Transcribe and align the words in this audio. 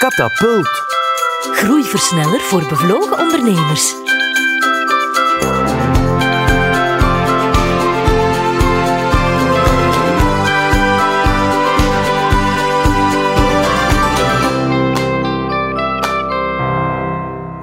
Katapult. 0.00 0.68
Groeiversneller 1.40 2.40
voor 2.40 2.68
bevlogen 2.68 3.18
ondernemers. 3.18 3.94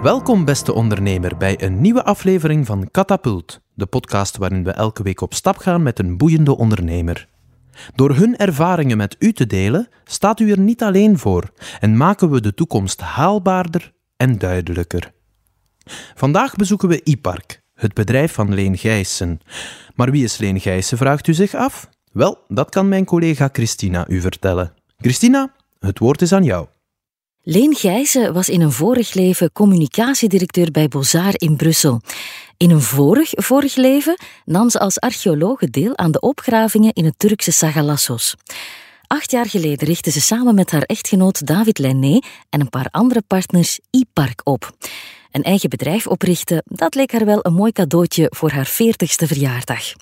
Welkom, 0.02 0.46
beste 0.46 0.74
ondernemer, 0.74 1.38
bij 1.38 1.62
een 1.62 1.82
nieuwe 1.82 2.04
aflevering 2.04 2.66
van 2.66 2.92
Katapult, 2.92 3.62
de 3.74 3.86
podcast 3.86 4.38
waarin 4.38 4.64
we 4.64 4.72
elke 4.72 5.04
week 5.04 5.22
op 5.22 5.34
stap 5.34 5.58
gaan 5.58 5.84
met 5.84 6.00
een 6.00 6.18
boeiende 6.18 6.58
ondernemer. 6.58 7.28
Door 7.96 8.16
hun 8.16 8.38
ervaringen 8.38 8.98
met 8.98 9.16
u 9.20 9.34
te 9.34 9.48
delen, 9.48 9.88
staat 10.04 10.40
u 10.40 10.52
er 10.52 10.60
niet 10.60 10.84
alleen 10.84 11.18
voor 11.18 11.52
en 11.80 11.98
maken 11.98 12.30
we 12.30 12.42
de 12.42 12.54
toekomst 12.54 13.02
haalbaarder 13.02 13.94
en 14.16 14.38
duidelijker. 14.38 15.12
Vandaag 16.16 16.56
bezoeken 16.56 16.90
we 16.90 17.04
iPark, 17.04 17.62
het 17.74 17.94
bedrijf 17.94 18.34
van 18.34 18.54
Leen 18.54 18.78
Gijssen. 18.78 19.40
Maar 19.96 20.12
wie 20.12 20.24
is 20.24 20.38
Leen 20.38 20.60
Gijssen, 20.60 20.98
vraagt 20.98 21.28
u 21.28 21.34
zich 21.34 21.54
af? 21.56 21.90
Wel, 22.12 22.46
dat 22.48 22.70
kan 22.70 22.88
mijn 22.88 23.06
collega 23.06 23.50
Christina 23.52 24.08
u 24.08 24.22
vertellen. 24.22 24.74
Christina, 24.98 25.54
het 25.80 26.00
woord 26.00 26.22
is 26.22 26.34
aan 26.34 26.44
jou. 26.44 26.68
Leen 27.50 27.76
Gijzen 27.76 28.34
was 28.34 28.50
in 28.50 28.62
een 28.62 28.72
vorig 28.72 29.14
leven 29.14 29.52
communicatiedirecteur 29.52 30.72
bij 30.72 30.88
Bozar 30.88 31.34
in 31.34 31.56
Brussel. 31.56 32.02
In 32.58 32.72
een 32.72 32.82
vorig 32.82 33.32
vorig 33.36 33.76
leven 33.76 34.20
nam 34.46 34.70
ze 34.70 34.80
als 34.80 35.00
archeologe 35.00 35.70
deel 35.70 35.98
aan 35.98 36.12
de 36.12 36.20
opgravingen 36.20 36.94
in 36.94 37.06
het 37.06 37.20
Turkse 37.20 37.52
Sagalassos. 37.52 38.36
Acht 39.08 39.32
jaar 39.32 39.46
geleden 39.46 39.88
richtte 39.88 40.12
ze 40.12 40.22
samen 40.22 40.56
met 40.56 40.72
haar 40.72 40.82
echtgenoot 40.82 41.46
David 41.46 41.78
Lenné 41.78 42.20
en 42.50 42.60
een 42.60 42.70
paar 42.70 42.88
andere 42.92 43.22
partners 43.28 43.80
iPark 43.90 44.42
op. 44.44 44.72
Een 45.32 45.44
eigen 45.44 45.70
bedrijf 45.70 46.08
oprichten, 46.08 46.64
dat 46.66 46.96
leek 46.96 47.12
haar 47.12 47.26
wel 47.26 47.40
een 47.42 47.54
mooi 47.54 47.72
cadeautje 47.72 48.32
voor 48.36 48.52
haar 48.52 48.70
40ste 48.72 49.28
verjaardag. 49.28 49.94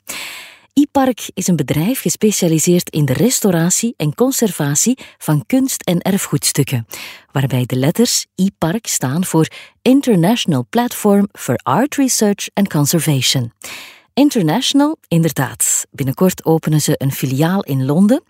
iPark 0.81 1.29
is 1.33 1.47
een 1.47 1.55
bedrijf 1.55 2.01
gespecialiseerd 2.01 2.89
in 2.89 3.05
de 3.05 3.13
restauratie 3.13 3.93
en 3.97 4.15
conservatie 4.15 4.97
van 5.17 5.45
kunst- 5.45 5.83
en 5.83 6.01
erfgoedstukken, 6.01 6.87
waarbij 7.31 7.65
de 7.65 7.75
letters 7.75 8.25
iPark 8.35 8.87
staan 8.87 9.25
voor 9.25 9.47
International 9.81 10.65
Platform 10.69 11.27
for 11.31 11.55
Art 11.63 11.95
Research 11.95 12.49
and 12.53 12.69
Conservation. 12.69 13.51
International, 14.13 14.97
inderdaad. 15.07 15.85
Binnenkort 15.91 16.45
openen 16.45 16.81
ze 16.81 16.95
een 16.97 17.11
filiaal 17.11 17.63
in 17.63 17.85
Londen. 17.85 18.23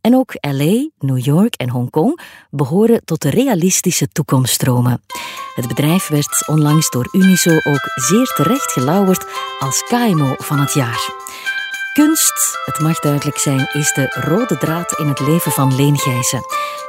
En 0.00 0.14
ook 0.14 0.34
LA, 0.40 0.88
New 0.98 1.24
York 1.24 1.54
en 1.54 1.70
Hongkong 1.70 2.20
behoren 2.50 3.04
tot 3.04 3.22
de 3.22 3.30
realistische 3.30 4.08
toekomststromen. 4.08 5.02
Het 5.54 5.68
bedrijf 5.68 6.08
werd 6.08 6.44
onlangs 6.46 6.90
door 6.90 7.08
Uniso 7.12 7.54
ook 7.62 7.82
zeer 7.94 8.32
terecht 8.34 8.72
gelauwerd 8.72 9.26
als 9.58 9.82
KMO 9.82 10.34
van 10.38 10.58
het 10.58 10.72
jaar. 10.72 11.14
Kunst, 11.96 12.58
het 12.64 12.78
mag 12.78 12.98
duidelijk 12.98 13.38
zijn, 13.38 13.68
is 13.72 13.92
de 13.92 14.06
rode 14.28 14.58
draad 14.58 14.92
in 14.98 15.08
het 15.08 15.20
leven 15.20 15.52
van 15.52 15.74
Leen 15.76 15.98
Gijzen. 15.98 16.40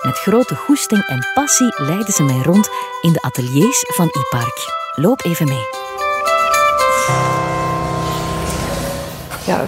Met 0.02 0.18
grote 0.18 0.56
goesting 0.56 1.06
en 1.08 1.28
passie 1.34 1.74
leiden 1.78 2.14
ze 2.14 2.24
mij 2.24 2.42
rond 2.44 2.70
in 3.02 3.12
de 3.14 3.22
ateliers 3.22 3.84
van 3.88 4.06
iPark. 4.06 4.74
Loop 4.96 5.26
even 5.26 5.48
mee. 5.48 5.66
Ja, 9.46 9.66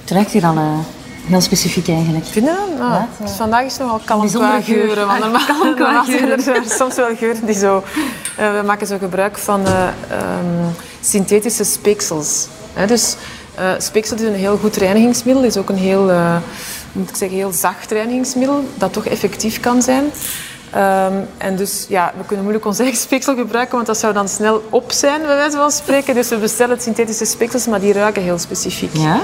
Het 0.00 0.10
ruikt 0.10 0.30
hier 0.30 0.44
al 0.46 0.56
eh, 0.56 0.78
heel 1.24 1.40
specifiek 1.40 1.88
eigenlijk. 1.88 2.24
vind 2.24 2.44
je 2.46 2.50
dat? 2.68 2.78
Nou, 2.78 2.92
Ja, 2.92 3.08
dus 3.18 3.30
vandaag 3.32 3.64
is 3.64 3.72
het 3.72 3.82
nogal 3.82 4.00
kalm 4.04 4.20
bijzondere 4.20 4.52
qua 4.52 4.62
geur. 4.62 4.76
geuren. 4.84 5.06
Want 5.06 5.22
Ah, 5.22 5.30
normaal, 5.30 5.46
kalm 5.46 5.74
qua 5.74 5.84
normaal 5.92 6.04
zijn 6.40 6.64
er 6.64 6.70
soms 6.70 6.94
wel 6.96 7.16
geuren 7.16 7.46
die 7.46 7.54
zo... 7.58 7.84
eh, 8.36 8.56
we 8.56 8.62
maken 8.66 8.86
zo 8.86 8.98
gebruik 8.98 9.38
van 9.38 9.66
eh, 9.66 9.82
ehm, 9.88 10.68
synthetische 11.00 11.64
speeksels. 11.64 12.46
Hè, 12.72 12.86
dus 12.86 13.16
eh 13.54 13.70
speeksel 13.78 14.16
is 14.16 14.22
een 14.22 14.34
heel 14.34 14.56
goed 14.56 14.76
reinigingsmiddel. 14.76 15.44
is 15.44 15.56
ook 15.56 15.68
een 15.68 15.76
heel, 15.76 16.10
eh, 16.10 16.36
moet 16.92 17.08
ik 17.08 17.16
zeggen, 17.16 17.36
heel 17.38 17.52
zacht 17.52 17.90
reinigingsmiddel 17.90 18.64
dat 18.74 18.92
toch 18.92 19.06
effectief 19.06 19.60
kan 19.60 19.82
zijn. 19.82 20.04
Ehm, 20.70 21.12
en 21.38 21.56
dus 21.56 21.86
ja, 21.88 22.12
we 22.16 22.24
kunnen 22.24 22.42
moeilijk 22.44 22.66
ons 22.66 22.78
eigen 22.78 22.98
speeksel 22.98 23.34
gebruiken, 23.36 23.74
want 23.74 23.86
dat 23.86 23.98
zou 23.98 24.12
dan 24.12 24.28
snel 24.28 24.62
op 24.70 24.92
zijn, 24.92 25.20
bij 25.22 25.36
wijze 25.36 25.56
van 25.56 25.70
spreken. 25.70 26.14
Dus 26.14 26.28
we 26.28 26.36
bestellen 26.36 26.80
synthetische 26.80 27.24
speeksels, 27.24 27.66
maar 27.66 27.80
die 27.80 27.92
ruiken 27.92 28.22
heel 28.22 28.38
specifiek. 28.38 28.96
Ja? 28.96 29.20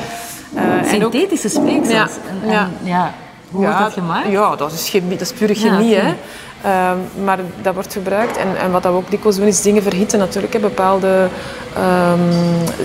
Eh, 0.54 0.62
Synthetische 0.88 1.48
speeksels. 1.48 1.88
Ja, 1.88 2.08
En, 2.28 2.42
en, 2.42 2.48
ja. 2.50 2.70
ja. 2.82 3.14
Hoe 3.50 3.64
wordt 3.64 3.78
dat 3.78 3.92
gemaakt? 3.92 4.28
Ja, 4.30 4.56
dat 4.56 4.72
is, 4.72 4.88
chemie, 4.88 5.16
dat 5.18 5.20
is 5.20 5.32
pure 5.32 5.54
Ja, 5.54 5.60
chemie. 5.60 5.94
hè. 5.94 6.14
Ehm, 6.62 6.96
maar 7.24 7.38
dat 7.62 7.74
wordt 7.74 7.92
gebruikt. 7.92 8.36
En, 8.36 8.56
en 8.58 8.70
wat 8.70 8.82
we 8.82 8.88
ook 8.88 9.10
dikwijls 9.10 9.36
doen, 9.36 9.46
is 9.46 9.62
dingen 9.62 9.82
verhitten 9.82 10.18
natuurlijk. 10.18 10.52
Hè. 10.52 10.58
Bepaalde 10.58 11.28
ehm 11.76 12.20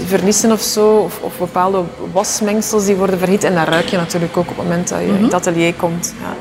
vernissen 0.06 0.52
of 0.52 0.62
zo, 0.62 0.98
of, 0.98 1.20
of 1.22 1.38
bepaalde 1.38 1.84
wasmengsels, 2.12 2.86
die 2.86 2.96
worden 2.96 3.20
verhit. 3.20 3.44
En 3.44 3.56
dat 3.56 3.68
ruik 3.68 3.86
je 3.88 3.98
natuurlijk 3.98 4.38
ook 4.38 4.50
op 4.50 4.58
het 4.58 4.66
moment 4.68 4.88
dat 4.90 5.00
je 5.00 5.06
Mhm. 5.06 5.16
in 5.18 5.24
het 5.24 5.34
atelier 5.34 5.74
komt. 5.74 6.14
Ja. 6.20 6.34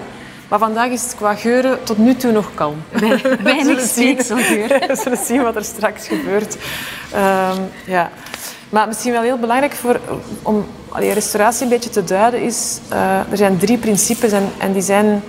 Maar 0.49 0.59
vandaag 0.59 0.89
is 0.91 1.03
het 1.03 1.15
qua 1.17 1.35
geuren 1.35 1.79
tot 1.83 1.99
nu 1.99 2.15
toe 2.17 2.33
nog 2.33 2.51
kalm. 2.55 2.83
Weinig 3.43 3.81
speekselgeur. 3.81 4.69
We 4.89 4.99
zullen 5.03 5.19
zien 5.27 5.43
wat 5.43 5.57
er 5.57 5.65
straks 5.65 6.07
gebeurt. 6.09 6.57
Ehm, 7.13 7.61
ja. 7.85 8.11
Maar 8.71 8.87
misschien 8.89 9.13
wel 9.13 9.23
heel 9.23 9.39
belangrijk 9.39 9.73
voor, 9.75 10.01
om 10.43 10.67
allee, 10.89 11.13
restauratie 11.13 11.63
een 11.63 11.69
beetje 11.69 11.91
te 11.91 12.05
duiden 12.05 12.43
is... 12.43 12.79
eh, 12.89 13.19
er 13.31 13.37
zijn 13.37 13.59
drie 13.59 13.79
principes 13.79 14.33
en, 14.33 14.49
en 14.59 14.73
die 14.73 14.83
zijn 14.83 15.23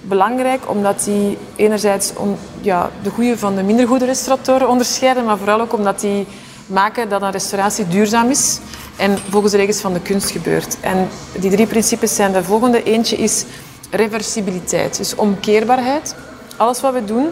belangrijk 0.00 0.70
omdat 0.70 1.04
die 1.04 1.38
enerzijds 1.56 2.12
om, 2.16 2.36
ja, 2.60 2.90
de 3.02 3.10
goede 3.10 3.38
van 3.38 3.56
de 3.56 3.62
minder 3.62 3.86
goede 3.86 4.04
restauratoren 4.04 4.68
onderscheiden, 4.68 5.24
maar 5.24 5.38
vooral 5.38 5.60
ook 5.60 5.72
omdat 5.72 6.00
die 6.00 6.26
maken 6.66 7.08
dat 7.08 7.22
een 7.22 7.30
restauratie 7.30 7.88
duurzaam 7.88 8.30
is 8.30 8.58
en 8.96 9.18
volgens 9.28 9.52
de 9.52 9.58
regels 9.58 9.80
van 9.80 9.92
de 9.92 10.00
kunst 10.00 10.30
gebeurt. 10.30 10.76
En 10.80 11.08
die 11.38 11.50
drie 11.50 11.66
principes 11.66 12.14
zijn 12.14 12.32
de 12.32 12.44
volgende. 12.44 12.82
Eentje 12.82 13.16
is 13.16 13.44
reversibiliteit, 13.90 14.96
dus 14.96 15.14
omkeerbaarheid. 15.14 16.14
Alles 16.56 16.80
wat 16.80 16.92
we 16.92 17.04
doen, 17.04 17.26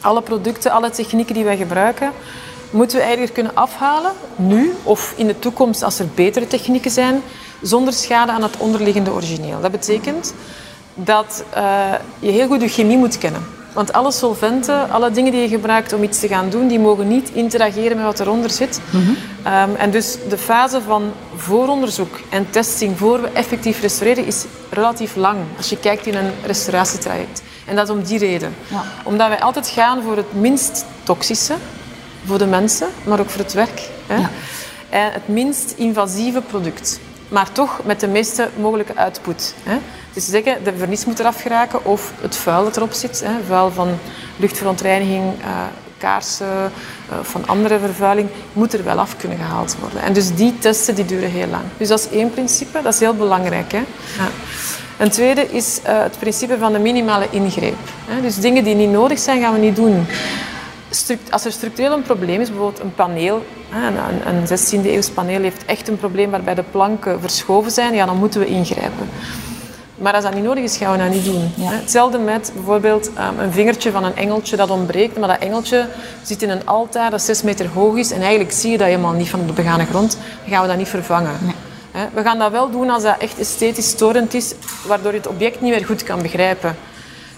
alle 0.00 0.22
producten, 0.22 0.70
alle 0.70 0.90
technieken 0.90 1.34
die 1.34 1.44
wij 1.44 1.56
gebruiken, 1.56 2.12
moeten 2.70 2.96
we 2.96 3.02
eigenlijk 3.02 3.34
kunnen 3.34 3.54
afhalen, 3.54 4.12
nu 4.36 4.74
of 4.82 5.14
in 5.16 5.26
de 5.26 5.38
toekomst 5.38 5.82
als 5.82 5.98
er 5.98 6.06
betere 6.14 6.46
technieken 6.46 6.90
zijn, 6.90 7.22
zonder 7.62 7.92
schade 7.92 8.32
aan 8.32 8.42
het 8.42 8.56
onderliggende 8.56 9.12
origineel. 9.12 9.60
Dat 9.60 9.70
betekent 9.70 10.34
dat 11.04 11.44
eh, 11.50 11.92
je 12.18 12.30
heel 12.30 12.46
goed 12.46 12.60
je 12.60 12.68
chemie 12.68 12.98
moet 12.98 13.18
kennen. 13.18 13.42
Want 13.72 13.92
alle 13.92 14.12
solventen, 14.12 14.90
alle 14.90 15.10
dingen 15.10 15.32
die 15.32 15.40
je 15.40 15.48
gebruikt 15.48 15.92
om 15.92 16.02
iets 16.02 16.20
te 16.20 16.28
gaan 16.28 16.50
doen, 16.50 16.68
die 16.68 16.78
mogen 16.78 17.08
niet 17.08 17.30
interageren 17.32 17.96
met 17.96 18.06
wat 18.06 18.20
eronder 18.20 18.50
zit. 18.50 18.80
Ehm, 19.42 19.74
en 19.76 19.90
dus 19.90 20.16
de 20.28 20.38
fase 20.38 20.80
van 20.82 21.12
vooronderzoek 21.36 22.20
en 22.28 22.50
testing 22.50 22.98
voor 22.98 23.20
we 23.20 23.28
effectief 23.28 23.80
restaureren 23.80 24.26
is 24.26 24.44
relatief 24.70 25.16
lang 25.16 25.38
als 25.56 25.68
je 25.68 25.78
kijkt 25.78 26.06
in 26.06 26.14
een 26.14 26.30
restauratietraject. 26.46 27.42
En 27.66 27.76
dat 27.76 27.88
is 27.88 27.94
om 27.94 28.02
die 28.02 28.18
reden. 28.18 28.54
Ja. 28.68 28.82
Omdat 29.04 29.28
wij 29.28 29.40
altijd 29.40 29.68
gaan 29.68 30.02
voor 30.02 30.16
het 30.16 30.34
minst 30.34 30.84
toxische, 31.02 31.54
voor 32.24 32.38
de 32.38 32.46
mensen, 32.46 32.88
maar 33.04 33.20
ook 33.20 33.30
voor 33.30 33.42
het 33.42 33.52
werk. 33.52 33.88
Hè? 34.06 34.16
Ja. 34.16 34.30
En 34.88 35.12
het 35.12 35.28
minst 35.28 35.74
invasieve 35.76 36.40
product. 36.40 37.00
Maar 37.30 37.52
toch 37.52 37.80
met 37.84 38.00
de 38.00 38.08
meeste 38.08 38.48
mogelijke 38.56 38.96
output. 38.96 39.54
Hè? 39.62 39.76
Dus 40.12 40.24
te 40.24 40.30
zeggen, 40.30 40.64
de 40.64 40.72
vernis 40.76 41.04
moet 41.04 41.18
eraf 41.18 41.42
geraken 41.42 41.84
of 41.84 42.12
het 42.20 42.36
vuil 42.36 42.64
dat 42.64 42.76
erop 42.76 42.92
zit. 42.92 43.22
Hè? 43.24 43.32
Vuil 43.46 43.70
van 43.70 43.98
luchtverontreiniging, 44.36 45.24
eh, 45.42 45.48
kaarsen, 45.98 46.72
eh, 47.10 47.16
van 47.22 47.46
andere 47.46 47.78
vervuiling, 47.78 48.28
moet 48.52 48.72
er 48.72 48.84
wel 48.84 48.98
af 48.98 49.16
kunnen 49.16 49.38
gehaald 49.38 49.76
worden. 49.80 50.02
En 50.02 50.12
dus 50.12 50.34
die 50.34 50.58
testen 50.58 50.94
die 50.94 51.04
duren 51.04 51.30
heel 51.30 51.48
lang. 51.48 51.62
Dus 51.76 51.88
dat 51.88 51.98
is 51.98 52.08
één 52.18 52.30
principe, 52.30 52.82
dat 52.82 52.94
is 52.94 53.00
heel 53.00 53.14
belangrijk. 53.14 53.72
Hè? 53.72 53.78
Ja. 54.18 54.28
Een 54.98 55.10
tweede 55.10 55.46
is 55.50 55.80
eh, 55.82 56.02
het 56.02 56.18
principe 56.18 56.58
van 56.58 56.72
de 56.72 56.78
minimale 56.78 57.26
ingreep. 57.30 57.78
Hè? 58.06 58.20
Dus 58.20 58.36
dingen 58.36 58.64
die 58.64 58.74
niet 58.74 58.90
nodig 58.90 59.18
zijn, 59.18 59.40
gaan 59.40 59.52
we 59.52 59.58
niet 59.58 59.76
doen. 59.76 60.06
Als 61.30 61.44
er 61.44 61.52
structureel 61.52 61.92
een 61.92 62.02
probleem 62.02 62.40
is, 62.40 62.48
bijvoorbeeld 62.48 62.80
een 62.80 62.94
paneel, 62.94 63.44
een, 63.72 64.34
een 64.34 64.58
16e 64.58 64.86
eeuws 64.86 65.10
paneel 65.10 65.42
heeft 65.42 65.64
echt 65.64 65.88
een 65.88 65.96
probleem 65.96 66.30
waarbij 66.30 66.54
de 66.54 66.64
planken 66.70 67.20
verschoven 67.20 67.70
zijn, 67.70 67.94
ja, 67.94 68.06
dan 68.06 68.16
moeten 68.16 68.40
we 68.40 68.46
ingrijpen. 68.46 69.08
Maar 70.00 70.14
als 70.14 70.24
dat 70.24 70.34
niet 70.34 70.44
nodig 70.44 70.64
is, 70.64 70.76
gaan 70.76 70.92
we 70.92 70.98
dat 70.98 71.12
niet 71.12 71.24
doen. 71.24 71.52
Ja. 71.54 71.70
Hetzelfde 71.70 72.18
met 72.18 72.52
bijvoorbeeld 72.54 73.10
ehm, 73.14 73.38
een 73.38 73.52
vingertje 73.52 73.90
van 73.90 74.04
een 74.04 74.16
engeltje 74.16 74.56
dat 74.56 74.70
ontbreekt, 74.70 75.18
maar 75.18 75.28
dat 75.28 75.38
engeltje 75.38 75.88
zit 76.22 76.42
in 76.42 76.50
een 76.50 76.66
altaar 76.66 77.10
dat 77.10 77.22
6 77.22 77.42
meter 77.42 77.68
hoog 77.68 77.96
is 77.96 78.10
en 78.10 78.20
eigenlijk 78.20 78.52
zie 78.52 78.70
je 78.70 78.78
dat 78.78 78.86
helemaal 78.86 79.12
niet 79.12 79.28
van 79.28 79.46
de 79.46 79.52
begane 79.52 79.84
grond, 79.84 80.18
dan 80.42 80.52
gaan 80.52 80.62
we 80.62 80.68
dat 80.68 80.76
niet 80.76 80.88
vervangen. 80.88 81.32
Hè. 81.90 82.08
We 82.14 82.22
gaan 82.22 82.38
dat 82.38 82.50
wel 82.50 82.70
doen 82.70 82.90
als 82.90 83.02
dat 83.02 83.18
echt 83.18 83.38
esthetisch 83.38 83.88
storend 83.88 84.34
is, 84.34 84.54
waardoor 84.86 85.12
je 85.12 85.18
het 85.18 85.26
object 85.26 85.60
niet 85.60 85.72
meer 85.72 85.84
goed 85.84 86.02
kan 86.02 86.22
begrijpen. 86.22 86.76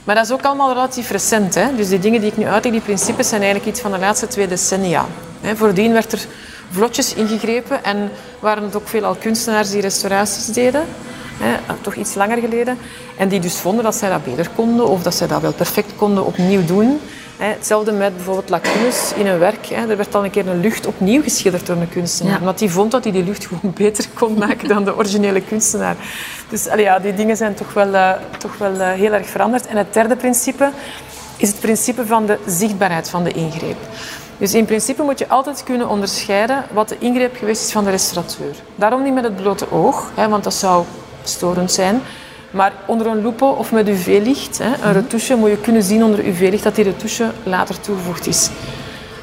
Maar 0.05 0.15
dat 0.15 0.25
is 0.25 0.33
ook 0.33 0.43
allemaal 0.43 0.73
relatief 0.73 1.11
recent. 1.11 1.55
Hè? 1.55 1.75
Dus 1.77 1.89
die 1.89 1.99
dingen 1.99 2.21
die 2.21 2.31
ik 2.31 2.37
nu 2.37 2.47
uitleg, 2.47 2.73
die 2.73 2.83
principes, 2.83 3.29
zijn 3.29 3.43
eigenlijk 3.43 3.71
iets 3.71 3.81
van 3.81 3.93
de 3.93 3.99
laatste 3.99 4.27
twee 4.27 4.49
decennia. 4.49 5.07
Hè? 5.41 5.57
Voordien 5.57 5.93
werd 5.93 6.13
er 6.13 6.27
vlotjes 6.71 7.15
ingegrepen 7.15 7.85
en 7.85 8.11
waren 8.41 8.63
het 8.63 8.77
ook 8.77 8.89
veelal 8.89 9.15
kunstenaars 9.15 9.71
die 9.71 9.81
restauraties 9.81 10.47
deden. 10.47 10.85
hè, 11.39 11.75
toch 11.81 11.95
iets 11.95 12.15
langer 12.15 12.39
geleden. 12.39 12.79
En 13.17 13.29
die 13.29 13.41
dus 13.41 13.55
vonden 13.55 13.85
dat 13.85 13.95
zij 13.95 14.09
dat 14.09 14.25
beter 14.25 14.49
konden 14.55 14.89
of 14.89 15.03
dat 15.03 15.15
zij 15.15 15.27
dat 15.27 15.41
wel 15.41 15.53
perfect 15.53 15.93
konden 15.97 16.27
opnieuw 16.27 16.65
doen. 16.65 17.01
Hetzelfde 17.37 17.93
met 17.93 18.15
bijvoorbeeld 18.17 18.49
lacunes 18.49 19.13
in 19.17 19.27
een 19.27 19.39
werk. 19.39 19.71
Er 19.71 19.97
werd 19.97 20.15
al 20.15 20.25
een 20.25 20.31
keer 20.31 20.49
een 20.49 20.61
lucht 20.61 20.87
opnieuw 20.87 21.23
geschilderd 21.23 21.67
door 21.67 21.77
een 21.77 21.89
kunstenaar. 21.89 22.39
Ja. 22.39 22.45
Want 22.45 22.59
die 22.59 22.71
vond 22.71 22.91
dat 22.91 23.05
hij 23.05 23.13
die 23.13 23.25
lucht 23.25 23.47
gewoon 23.47 23.73
beter 23.85 24.05
kon 24.15 24.39
maken 24.39 24.69
dan 24.69 24.85
de 24.85 24.97
originele 24.97 25.41
kunstenaar. 25.41 25.97
Dus 26.49 26.69
ja, 26.77 26.99
die 26.99 27.15
dingen 27.15 27.37
zijn 27.37 27.55
toch 27.55 27.73
wel, 27.73 27.89
uh, 27.89 28.13
toch 28.39 28.59
wel 28.59 28.75
uh, 28.75 28.91
heel 28.91 29.13
erg 29.13 29.27
veranderd. 29.27 29.67
En 29.67 29.77
het 29.77 29.93
derde 29.93 30.17
principe 30.17 30.71
is 31.37 31.49
het 31.49 31.61
principe 31.61 32.07
van 32.07 32.27
de 32.27 32.39
zichtbaarheid 32.47 33.11
van 33.11 33.25
de 33.25 33.33
ingreep. 33.33 33.77
Dus 34.39 34.55
in 34.55 34.65
principe 34.65 35.03
moet 35.03 35.19
je 35.19 35.29
altijd 35.29 35.63
kunnen 35.63 35.89
onderscheiden 35.89 36.65
wat 36.73 36.89
de 36.89 36.97
ingreep 36.99 37.37
geweest 37.37 37.65
is 37.65 37.73
van 37.73 37.85
de 37.85 37.91
restaurateur. 37.91 38.55
Daarom 38.75 39.03
niet 39.03 39.15
met 39.15 39.25
het 39.25 39.37
blote 39.37 39.71
oog, 39.71 40.11
hè, 40.15 40.29
want 40.29 40.45
dat 40.45 40.55
zou 40.55 40.85
storend 41.23 41.73
zijn. 41.73 42.03
Maar 42.53 42.73
onder 42.87 43.07
een 43.07 43.23
loupe 43.23 43.45
of 43.45 43.73
met 43.73 43.89
UV-licht, 43.89 44.59
een 44.59 44.71
mhm. 44.71 44.93
retouche, 44.93 45.35
moet 45.35 45.51
je 45.51 45.57
kunnen 45.57 45.83
zien 45.83 46.05
onder 46.05 46.27
UV-licht 46.27 46.63
dat 46.63 46.75
die 46.75 46.85
retouche 46.85 47.31
later 47.43 47.81
toegevoegd 47.81 48.27
is. 48.27 48.51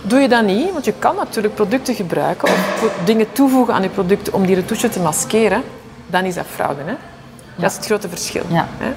Doe 0.01 0.19
je 0.19 0.27
dat 0.27 0.45
niet, 0.45 0.71
want 0.71 0.85
je 0.85 0.93
kan 0.99 1.15
natuurlijk 1.15 1.55
producten 1.55 1.95
gebruiken 1.95 2.47
of 2.47 2.91
dingen 3.05 3.31
toevoegen 3.31 3.73
aan 3.73 3.81
je 3.81 3.89
producten 3.89 4.33
om 4.33 4.45
die 4.45 4.55
retouche 4.55 4.89
te 4.89 4.99
maskeren, 4.99 5.63
dan 6.07 6.23
is 6.23 6.35
dat 6.35 6.45
fraude. 6.55 6.81
Hè? 6.85 6.93
Dat 7.55 7.69
is 7.69 7.77
het 7.77 7.85
grote 7.85 8.09
verschil. 8.09 8.43
Ja. 8.47 8.67
Hè? 8.77 8.93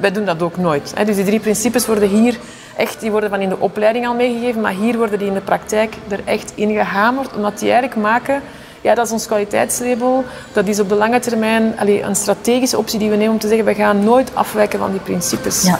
Wij 0.00 0.12
doen 0.12 0.24
dat 0.24 0.42
ook 0.42 0.56
nooit. 0.56 0.92
Hè? 0.96 1.04
Dus 1.04 1.16
die 1.16 1.24
drie 1.24 1.40
principes 1.40 1.86
worden 1.86 2.08
hier 2.08 2.36
echt, 2.76 3.00
die 3.00 3.10
worden 3.10 3.30
van 3.30 3.40
in 3.40 3.48
de 3.48 3.58
opleiding 3.58 4.06
al 4.06 4.14
meegegeven, 4.14 4.60
maar 4.60 4.72
hier 4.72 4.96
worden 4.96 5.18
die 5.18 5.28
in 5.28 5.34
de 5.34 5.40
praktijk 5.40 5.94
er 6.08 6.20
echt 6.24 6.52
in 6.54 6.74
gehamerd, 6.74 7.34
omdat 7.34 7.58
die 7.58 7.70
eigenlijk 7.70 8.00
maken 8.00 8.42
ja, 8.82 8.94
dat 8.94 9.06
is 9.06 9.12
ons 9.12 9.26
kwaliteitslabel. 9.26 10.24
Dat 10.52 10.68
is 10.68 10.80
op 10.80 10.88
de 10.88 10.94
lange 10.94 11.18
termijn 11.18 11.78
allee, 11.78 12.02
een 12.02 12.16
strategische 12.16 12.78
optie 12.78 12.98
die 12.98 13.10
we 13.10 13.16
nemen 13.16 13.32
om 13.32 13.38
te 13.38 13.48
zeggen, 13.48 13.66
we 13.66 13.74
gaan 13.74 14.04
nooit 14.04 14.34
afwijken 14.34 14.78
van 14.78 14.90
die 14.90 15.00
principes. 15.00 15.62
Ja. 15.62 15.78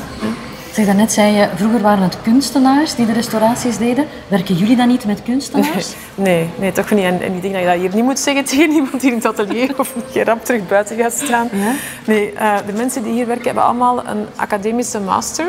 Zeg, 0.72 0.86
daarnet 0.86 1.12
zei 1.12 1.32
je, 1.32 1.48
vroeger 1.54 1.80
waren 1.80 2.02
het 2.02 2.16
kunstenaars 2.22 2.94
die 2.94 3.06
de 3.06 3.12
restauraties 3.12 3.78
deden. 3.78 4.06
Werken 4.28 4.54
jullie 4.54 4.76
dan 4.76 4.88
niet 4.88 5.04
met 5.04 5.22
kunstenaars? 5.22 5.94
Nee, 6.14 6.48
nee, 6.58 6.72
toch 6.72 6.90
niet. 6.90 7.04
En, 7.04 7.22
en 7.22 7.34
ik 7.34 7.42
denk 7.42 7.54
dat 7.54 7.62
je 7.62 7.68
dat 7.68 7.78
hier 7.78 7.94
niet 7.94 8.04
moet 8.04 8.18
zeggen 8.18 8.44
tegen 8.50 8.70
iemand 8.70 9.02
hier 9.02 9.10
in 9.10 9.16
het 9.16 9.26
atelier 9.26 9.74
of 9.78 9.94
je 10.12 10.24
rap 10.24 10.44
terug 10.44 10.68
buiten 10.68 10.96
gaat 10.96 11.12
staan. 11.12 11.48
Ja? 11.52 11.72
Nee, 12.06 12.32
uh, 12.32 12.56
de 12.66 12.72
mensen 12.72 13.02
die 13.02 13.12
hier 13.12 13.26
werken 13.26 13.44
hebben 13.44 13.64
allemaal 13.64 14.06
een 14.06 14.26
academische 14.36 15.00
master. 15.00 15.46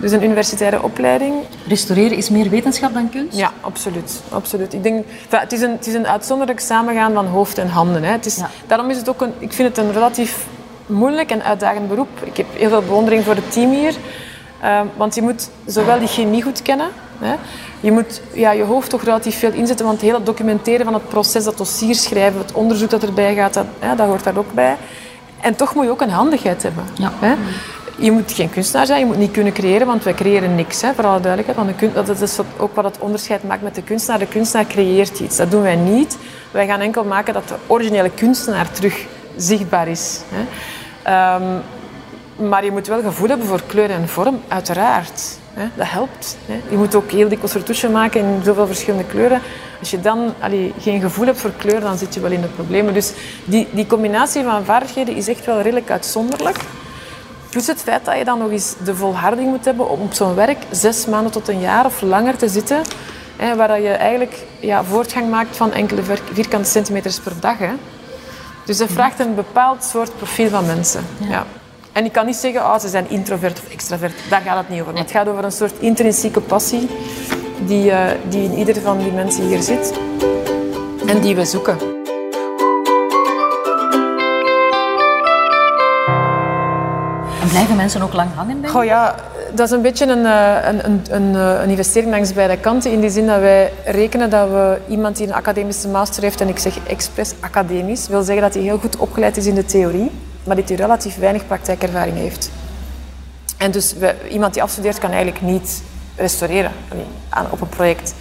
Dus 0.00 0.12
een 0.12 0.24
universitaire 0.24 0.82
opleiding. 0.82 1.34
Restaureren 1.68 2.16
is 2.16 2.30
meer 2.30 2.50
wetenschap 2.50 2.94
dan 2.94 3.10
kunst? 3.10 3.36
Ja, 3.36 3.52
absoluut. 3.60 4.20
absoluut. 4.28 4.72
Ik 4.72 4.82
denk, 4.82 5.04
het, 5.28 5.52
is 5.52 5.60
een, 5.60 5.70
het 5.70 5.86
is 5.86 5.94
een 5.94 6.06
uitzonderlijk 6.06 6.60
samengaan 6.60 7.12
van 7.12 7.26
hoofd 7.26 7.58
en 7.58 7.68
handen. 7.68 8.02
Hè. 8.02 8.10
Het 8.12 8.26
is, 8.26 8.40
Daarom 8.66 8.90
is 8.90 8.96
het 8.96 9.08
ook 9.08 9.20
een, 9.20 9.32
ik 9.38 9.52
vind 9.52 9.68
het 9.68 9.78
een 9.78 9.92
relatief 9.92 10.46
moeilijk 10.86 11.30
en 11.30 11.44
uitdagend 11.44 11.88
beroep. 11.88 12.08
Ik 12.24 12.36
heb 12.36 12.46
heel 12.52 12.68
veel 12.68 12.82
bewondering 12.82 13.24
voor 13.24 13.34
het 13.34 13.52
team 13.52 13.70
hier. 13.70 13.94
Uh, 14.62 14.80
want 14.96 15.14
je 15.14 15.22
moet 15.22 15.50
zowel 15.66 15.98
die 15.98 16.08
chemie 16.08 16.42
goed 16.42 16.62
kennen. 16.62 16.88
Hè. 17.18 17.34
Je 17.80 17.92
moet 17.92 18.20
ja, 18.32 18.50
je 18.50 18.62
hoofd 18.62 18.90
toch 18.90 19.02
relatief 19.02 19.38
veel 19.38 19.52
inzetten, 19.52 19.86
want 19.86 20.00
het 20.00 20.10
hele 20.10 20.22
documenteren 20.22 20.84
van 20.84 20.94
het 20.94 21.08
proces, 21.08 21.44
dat 21.44 21.58
dossier 21.58 21.94
schrijven, 21.94 22.38
het 22.38 22.52
onderzoek 22.52 22.90
dat 22.90 23.02
erbij 23.02 23.34
gaat, 23.34 23.54
dat, 23.54 23.66
hè, 23.78 23.94
dat 23.96 24.06
hoort 24.06 24.24
daar 24.24 24.36
ook 24.36 24.52
bij. 24.52 24.76
En 25.40 25.56
toch 25.56 25.74
moet 25.74 25.84
je 25.84 25.90
ook 25.90 26.00
een 26.00 26.10
handigheid 26.10 26.62
hebben. 26.62 26.84
Ja. 26.94 27.12
Hè 27.18 27.34
je 27.98 28.10
moet 28.12 28.32
geen 28.32 28.50
kunstenaar 28.50 28.86
zijn, 28.86 29.00
je 29.00 29.06
moet 29.06 29.16
niet 29.16 29.30
kunnen 29.30 29.52
creëren, 29.52 29.86
want 29.86 30.04
wij 30.04 30.14
creëren 30.14 30.54
niks, 30.54 30.82
hè, 30.82 30.94
voor 30.94 31.04
alle 31.06 31.20
duidelijkheid. 31.20 31.92
Want 31.94 32.06
dat 32.06 32.20
is 32.20 32.38
ook 32.56 32.74
wat 32.74 32.84
het 32.84 32.98
onderscheid 32.98 33.42
maakt 33.42 33.62
met 33.62 33.74
de 33.74 33.82
kunstenaar. 33.82 34.18
De 34.18 34.26
kunstenaar 34.26 34.66
creëert 34.66 35.18
iets. 35.20 35.36
Dat 35.36 35.50
doen 35.50 35.62
wij 35.62 35.76
niet. 35.76 36.18
Wij 36.50 36.66
gaan 36.66 36.80
enkel 36.80 37.04
maken 37.04 37.34
dat 37.34 37.48
de 37.48 37.54
originele 37.66 38.10
kunstenaar 38.10 38.70
terug 38.70 39.06
zichtbaar 39.36 39.88
is. 39.88 40.20
Hè. 40.28 41.34
Um, 41.34 41.62
maar 42.36 42.64
je 42.64 42.70
moet 42.70 42.86
wel 42.86 43.02
gevoel 43.02 43.28
hebben 43.28 43.46
voor 43.46 43.62
kleur 43.66 43.90
en 43.90 44.08
vorm, 44.08 44.40
uiteraard. 44.48 45.38
Hè. 45.52 45.68
Dat 45.74 45.90
helpt. 45.90 46.36
Hè. 46.46 46.60
Je 46.70 46.76
moet 46.76 46.94
ook 46.94 47.10
heel 47.10 47.28
dikwijls 47.28 47.52
retouchen 47.52 47.92
maken 47.92 48.20
in 48.20 48.40
zoveel 48.44 48.66
verschillende 48.66 49.04
kleuren. 49.04 49.40
Als 49.80 49.90
je 49.90 50.00
dan 50.00 50.34
allee, 50.40 50.74
geen 50.78 51.00
gevoel 51.00 51.26
hebt 51.26 51.40
voor 51.40 51.52
kleur, 51.56 51.80
dan 51.80 51.98
zit 51.98 52.14
je 52.14 52.20
wel 52.20 52.30
in 52.30 52.40
de 52.40 52.46
problemen. 52.46 52.94
Dus 52.94 53.12
die, 53.44 53.68
die 53.70 53.86
combinatie 53.86 54.42
van 54.42 54.64
vaardigheden 54.64 55.16
is 55.16 55.28
echt 55.28 55.44
wel 55.44 55.60
redelijk 55.60 55.90
uitzonderlijk. 55.90 56.56
Plus 57.50 57.66
het 57.66 57.82
feit 57.82 58.04
dat 58.04 58.18
je 58.18 58.24
dan 58.24 58.38
nog 58.38 58.50
eens 58.50 58.74
de 58.84 58.94
volharding 58.94 59.48
moet 59.48 59.64
hebben 59.64 59.90
om 59.90 60.00
op 60.00 60.12
zo'n 60.12 60.34
werk 60.34 60.58
zes 60.70 61.06
maanden 61.06 61.32
tot 61.32 61.48
een 61.48 61.60
jaar 61.60 61.84
of 61.84 62.00
langer 62.00 62.36
te 62.36 62.48
zitten. 62.48 62.82
Hè, 63.36 63.56
waar 63.56 63.80
je 63.80 63.88
eigenlijk 63.88 64.44
ja, 64.60 64.84
voortgang 64.84 65.30
maakt 65.30 65.56
van 65.56 65.72
enkele 65.72 66.02
vierkante 66.32 66.70
centimeters 66.70 67.18
per 67.18 67.32
dag. 67.40 67.58
Hè. 67.58 67.72
Dus 68.64 68.76
dat 68.76 68.90
vraagt 68.90 69.20
een 69.20 69.34
bepaald 69.34 69.84
soort 69.84 70.16
profiel 70.16 70.48
van 70.48 70.66
mensen. 70.66 71.06
Ja. 71.18 71.46
En 71.96 72.04
ik 72.04 72.12
kan 72.12 72.26
niet 72.26 72.36
zeggen, 72.36 72.60
oh, 72.60 72.78
ze 72.78 72.88
zijn 72.88 73.10
introvert 73.10 73.58
of 73.58 73.72
extravert. 73.72 74.12
Daar 74.30 74.40
gaat 74.40 74.56
het 74.56 74.68
niet 74.68 74.80
over. 74.80 74.98
het 74.98 75.10
gaat 75.10 75.28
over 75.28 75.44
een 75.44 75.52
soort 75.52 75.78
intrinsieke 75.78 76.40
passie 76.40 76.88
die, 77.66 77.90
uh, 77.90 78.04
die 78.28 78.44
in 78.44 78.52
ieder 78.52 78.80
van 78.80 78.98
die 78.98 79.12
mensen 79.12 79.46
hier 79.46 79.62
zit. 79.62 79.98
En 81.06 81.20
die 81.20 81.36
we 81.36 81.44
zoeken. 81.44 81.78
blijven 87.50 87.76
mensen 87.76 88.02
ook 88.02 88.12
lang 88.12 88.30
hangen 88.34 88.60
bij? 88.60 88.70
Oh 88.70 88.84
ja, 88.84 89.14
dat 89.54 89.66
is 89.66 89.70
een 89.70 89.82
beetje 89.82 90.06
een, 90.06 90.26
eh, 90.26 90.68
een, 90.68 90.84
een, 90.84 91.02
een, 91.10 91.34
eh, 91.34 91.62
een 91.62 91.70
investering 91.70 92.12
langs 92.12 92.32
beide 92.32 92.56
kanten. 92.56 92.92
In 92.92 93.00
die 93.00 93.10
zin 93.10 93.26
dat 93.26 93.40
wij 93.40 93.72
rekenen 93.84 94.30
dat 94.30 94.48
we 94.48 94.78
iemand 94.88 95.16
die 95.16 95.26
een 95.26 95.34
academische 95.34 95.88
master 95.88 96.22
heeft, 96.22 96.40
en 96.40 96.48
ik 96.48 96.58
zeg 96.58 96.78
expres 96.86 97.34
academisch, 97.40 98.08
wil 98.08 98.22
zeggen 98.22 98.44
dat 98.44 98.54
hij 98.54 98.62
heel 98.62 98.78
goed 98.78 98.96
opgeleid 98.96 99.36
is 99.36 99.46
in 99.46 99.54
de 99.54 99.64
theorie, 99.64 100.10
maar 100.46 100.56
dat 100.56 100.68
hij 100.68 100.76
relatief 100.76 101.18
weinig 101.18 101.46
praktijkervaring 101.46 102.16
heeft. 102.16 102.50
En 103.56 103.70
dus 103.70 103.94
iemand 104.30 104.52
die 104.52 104.62
afstudeert 104.62 104.98
kan 104.98 105.10
eigenlijk 105.10 105.42
niet 105.42 105.82
restaureren 106.16 106.72
op 107.50 107.60
een 107.60 107.68
project. 107.68 108.14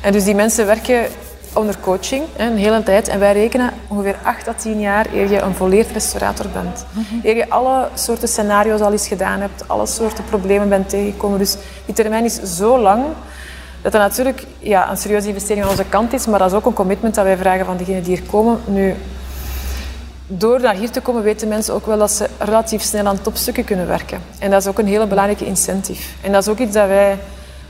En 0.00 0.12
dus 0.12 0.24
die 0.24 0.34
mensen 0.34 0.66
werken 0.66 1.06
onder 1.52 1.76
coaching, 1.80 2.24
een 2.36 2.56
hele 2.56 2.82
tijd. 2.82 3.08
En 3.08 3.18
wij 3.18 3.32
rekenen 3.32 3.70
ongeveer 3.88 4.16
8 4.22 4.48
à 4.48 4.52
10 4.56 4.80
jaar 4.80 5.06
eer 5.12 5.30
je 5.30 5.40
een 5.40 5.54
volledig 5.54 5.92
restaurator 5.92 6.46
bent. 6.48 6.84
Mhm. 6.90 7.26
Eer 7.26 7.36
je 7.36 7.50
alle 7.50 7.88
soorten 7.94 8.28
scenario's 8.28 8.80
al 8.80 8.92
eens 8.92 9.08
gedaan 9.08 9.40
hebt, 9.40 9.68
alle 9.68 9.86
soorten 9.86 10.24
problemen 10.24 10.68
bent 10.68 10.88
tegengekomen. 10.88 11.38
Dus 11.38 11.56
die 11.84 11.94
termijn 11.94 12.24
is 12.24 12.40
zo 12.42 12.78
lang 12.78 13.04
dat 13.82 13.92
dat 13.92 14.00
natuurlijk 14.00 14.46
ja, 14.58 14.90
een 14.90 14.96
serieuze 14.96 15.28
investering 15.28 15.64
aan 15.64 15.70
onze 15.70 15.84
kant 15.88 16.12
is, 16.12 16.26
maar 16.26 16.38
dat 16.38 16.50
is 16.50 16.56
ook 16.56 16.66
een 16.66 16.72
commitment 16.72 17.14
dat 17.14 17.24
wij 17.24 17.36
vragen 17.36 17.64
van 17.64 17.76
degenen 17.76 18.02
die 18.02 18.16
hier 18.16 18.26
komen. 18.26 18.58
Nu, 18.64 18.94
door 20.38 20.60
naar 20.60 20.74
hier 20.74 20.90
te 20.90 21.00
komen 21.00 21.22
weten 21.22 21.48
mensen 21.48 21.74
ook 21.74 21.86
wel 21.86 21.98
dat 21.98 22.10
ze 22.10 22.28
relatief 22.38 22.82
snel 22.82 23.06
aan 23.06 23.22
topstukken 23.22 23.64
kunnen 23.64 23.86
werken. 23.86 24.20
En 24.38 24.50
dat 24.50 24.60
is 24.60 24.68
ook 24.68 24.78
een 24.78 24.86
hele 24.86 25.06
belangrijke 25.06 25.46
incentive. 25.46 26.02
En 26.22 26.32
dat 26.32 26.42
is 26.42 26.48
ook 26.48 26.58
iets 26.58 26.72
dat 26.72 26.88
wij 26.88 27.18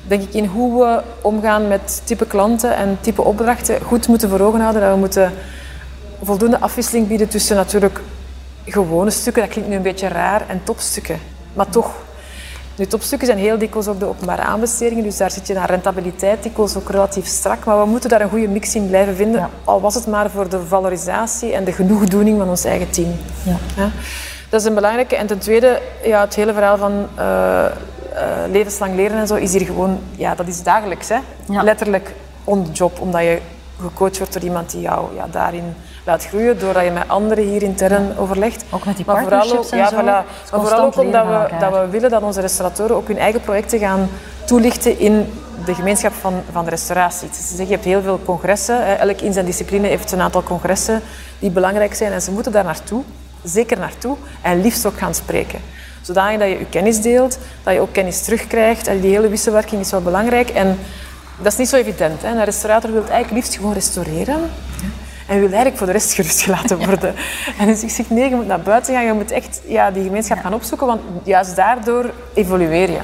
denk 0.07 0.23
ik, 0.23 0.35
in 0.35 0.47
hoe 0.47 0.85
we 0.85 1.03
omgaan 1.21 1.69
met 1.69 2.03
type 2.05 2.27
klanten 2.27 2.77
en 2.77 2.99
type 3.01 3.23
opdrachten 3.23 3.81
goed 3.81 4.09
moeten 4.09 4.29
voor 4.29 4.41
ogen 4.41 4.61
houden. 4.61 4.83
Dat 4.83 4.93
we 4.93 4.99
moeten 4.99 5.33
voldoende 6.23 6.61
afwisseling 6.61 7.09
bieden 7.09 7.29
tussen 7.29 7.57
natuurlijk 7.57 8.01
gewone 8.65 9.11
stukken, 9.11 9.43
dat 9.43 9.51
klinkt 9.51 9.71
nu 9.71 9.77
een 9.77 9.83
beetje 9.83 10.09
raar, 10.09 10.43
en 10.49 10.61
topstukken. 10.65 11.19
Maar 11.53 11.69
toch, 11.69 11.95
nu, 12.77 12.87
topstukken 12.87 13.27
zijn 13.27 13.39
heel 13.39 13.59
dikwijls 13.59 13.89
ook 13.89 13.99
de 13.99 14.07
openbare 14.07 14.43
aanbestedingen, 14.43 15.05
dus 15.05 15.17
daar 15.17 15.31
zit 15.31 15.47
je 15.47 15.55
naar 15.55 15.71
rentabiliteit 15.71 16.43
dikwijls 16.43 16.77
ook 16.77 16.91
relatief 16.91 17.27
strak. 17.27 17.65
Maar 17.65 17.79
we 17.79 17.87
moeten 17.87 18.11
daar 18.11 18.21
een 18.21 18.29
goede 18.29 18.49
mix 18.49 18.75
in 18.75 18.89
blijven 18.89 19.17
vinden, 19.17 19.51
al 19.65 19.81
was 19.81 19.95
het 19.95 20.07
maar 20.07 20.31
voor 20.31 20.49
de 20.49 20.61
valorisatie 20.61 21.53
en 21.53 21.65
de 21.65 21.73
genoegdoening 21.73 22.39
van 22.39 22.49
ons 22.49 22.65
eigen 22.65 22.91
team. 22.91 23.17
Ja. 23.43 23.57
ja? 23.77 23.91
Dat 24.49 24.61
is 24.61 24.67
een 24.67 24.75
belangrijke. 24.75 25.17
En 25.17 25.27
ten 25.27 25.39
tweede, 25.39 25.81
ja, 26.05 26.21
het 26.21 26.35
hele 26.35 26.53
verhaal 26.53 26.77
van 26.77 26.93
uh, 27.19 27.25
uh, 27.25 27.71
levenslang 28.51 28.95
leren 28.95 29.19
en 29.19 29.27
zo 29.27 29.35
is 29.35 29.53
hier 29.53 29.67
gewoon, 29.67 29.99
ja, 30.17 30.35
dat 30.35 30.47
is 30.47 30.63
dagelijks. 30.63 31.09
Hè? 31.09 31.19
Letterlijk 31.63 32.15
on 32.45 32.65
the 32.65 32.73
job, 32.73 33.01
omdat 33.01 33.21
je 33.21 33.41
gecoacht 33.81 34.19
wordt 34.19 34.33
door 34.33 34.43
iemand 34.43 34.71
die 34.71 34.81
jou 34.81 35.15
ja, 35.15 35.27
daarin 35.31 35.75
laat 36.05 36.27
groeien, 36.27 36.59
doordat 36.59 36.85
je 36.85 36.91
met 36.91 37.09
anderen 37.09 37.45
hier 37.45 37.63
intern 37.63 38.19
overlegt. 38.19 38.65
Ook 38.71 38.85
met 38.85 38.97
die 38.97 39.07
maar 39.07 39.23
vooral 39.23 39.59
ook, 39.59 39.65
ja, 39.65 39.93
voilà. 39.93 40.27
Maar 40.51 40.61
vooral 40.61 40.85
ook 40.85 40.99
omdat 40.99 41.27
we, 41.27 41.57
dat 41.59 41.73
we 41.73 41.89
willen 41.91 42.11
dat 42.11 42.23
onze 42.23 42.41
restauratoren 42.41 42.97
ook 42.97 43.09
hun 43.09 43.19
eigen 43.19 43.41
projecten 43.41 43.79
gaan 43.79 44.09
toelichten 44.47 44.99
in 44.99 45.33
de 45.65 45.75
gemeenschap 45.75 46.13
van, 46.13 46.43
van 46.53 46.65
de 46.65 46.71
restauratie. 46.71 47.29
Dus 47.29 47.67
je 47.67 47.73
hebt 47.73 47.85
heel 47.85 48.03
veel 48.03 48.21
congressen. 48.25 48.99
Elk 48.99 49.21
in 49.21 49.33
zijn 49.33 49.47
discipline 49.47 49.87
heeft 49.87 50.13
een 50.13 50.21
aantal 50.21 50.43
congressen 50.43 51.03
die 51.39 51.51
belangrijk 51.51 51.95
zijn 51.95 52.13
en 52.13 52.23
ze 52.23 52.31
moeten 52.31 52.53
daar 52.53 52.65
naartoe, 52.65 53.03
zeker 53.43 53.79
naartoe, 53.79 54.17
en 54.43 54.61
liefst 54.61 54.87
ook 54.87 54.99
gaan 54.99 55.15
spreken 55.15 55.61
zodanig 56.05 56.39
dat 56.39 56.49
je 56.49 56.59
je 56.59 56.67
kennis 56.67 57.01
deelt, 57.01 57.39
dat 57.63 57.75
je 57.75 57.81
ook 57.81 57.93
kennis 57.93 58.23
terugkrijgt. 58.23 58.87
En 58.87 59.01
die 59.01 59.11
hele 59.11 59.29
wisselwerking 59.29 59.81
is 59.81 59.91
wel 59.91 60.03
belangrijk. 60.03 60.49
En 60.51 60.79
dat 61.39 61.53
is 61.53 61.59
niet 61.59 61.69
zo 61.69 61.77
evident. 61.77 62.23
Hè. 62.23 62.29
Een 62.29 62.45
restaurator 62.45 62.93
wil 62.93 63.01
eigenlijk 63.01 63.31
liefst 63.31 63.57
gewoon 63.57 63.73
restaureren. 63.73 64.51
En 65.27 65.35
wil 65.35 65.47
eigenlijk 65.47 65.77
voor 65.77 65.87
de 65.87 65.93
rest 65.93 66.13
gerust 66.13 66.41
gelaten 66.41 66.79
worden. 66.79 67.15
En 67.59 67.67
dus 67.67 67.83
ik 67.83 67.91
zeg, 67.91 68.11
nee, 68.11 68.29
je 68.29 68.35
moet 68.35 68.47
naar 68.47 68.61
buiten 68.61 68.95
gaan. 68.95 69.05
Je 69.05 69.13
moet 69.13 69.31
echt 69.31 69.61
ja, 69.67 69.91
die 69.91 70.05
gemeenschap 70.05 70.39
gaan 70.39 70.55
opzoeken. 70.55 70.87
Want 70.87 71.01
juist 71.23 71.57
daardoor 71.57 72.11
evolueer 72.35 72.91
je. 72.91 73.01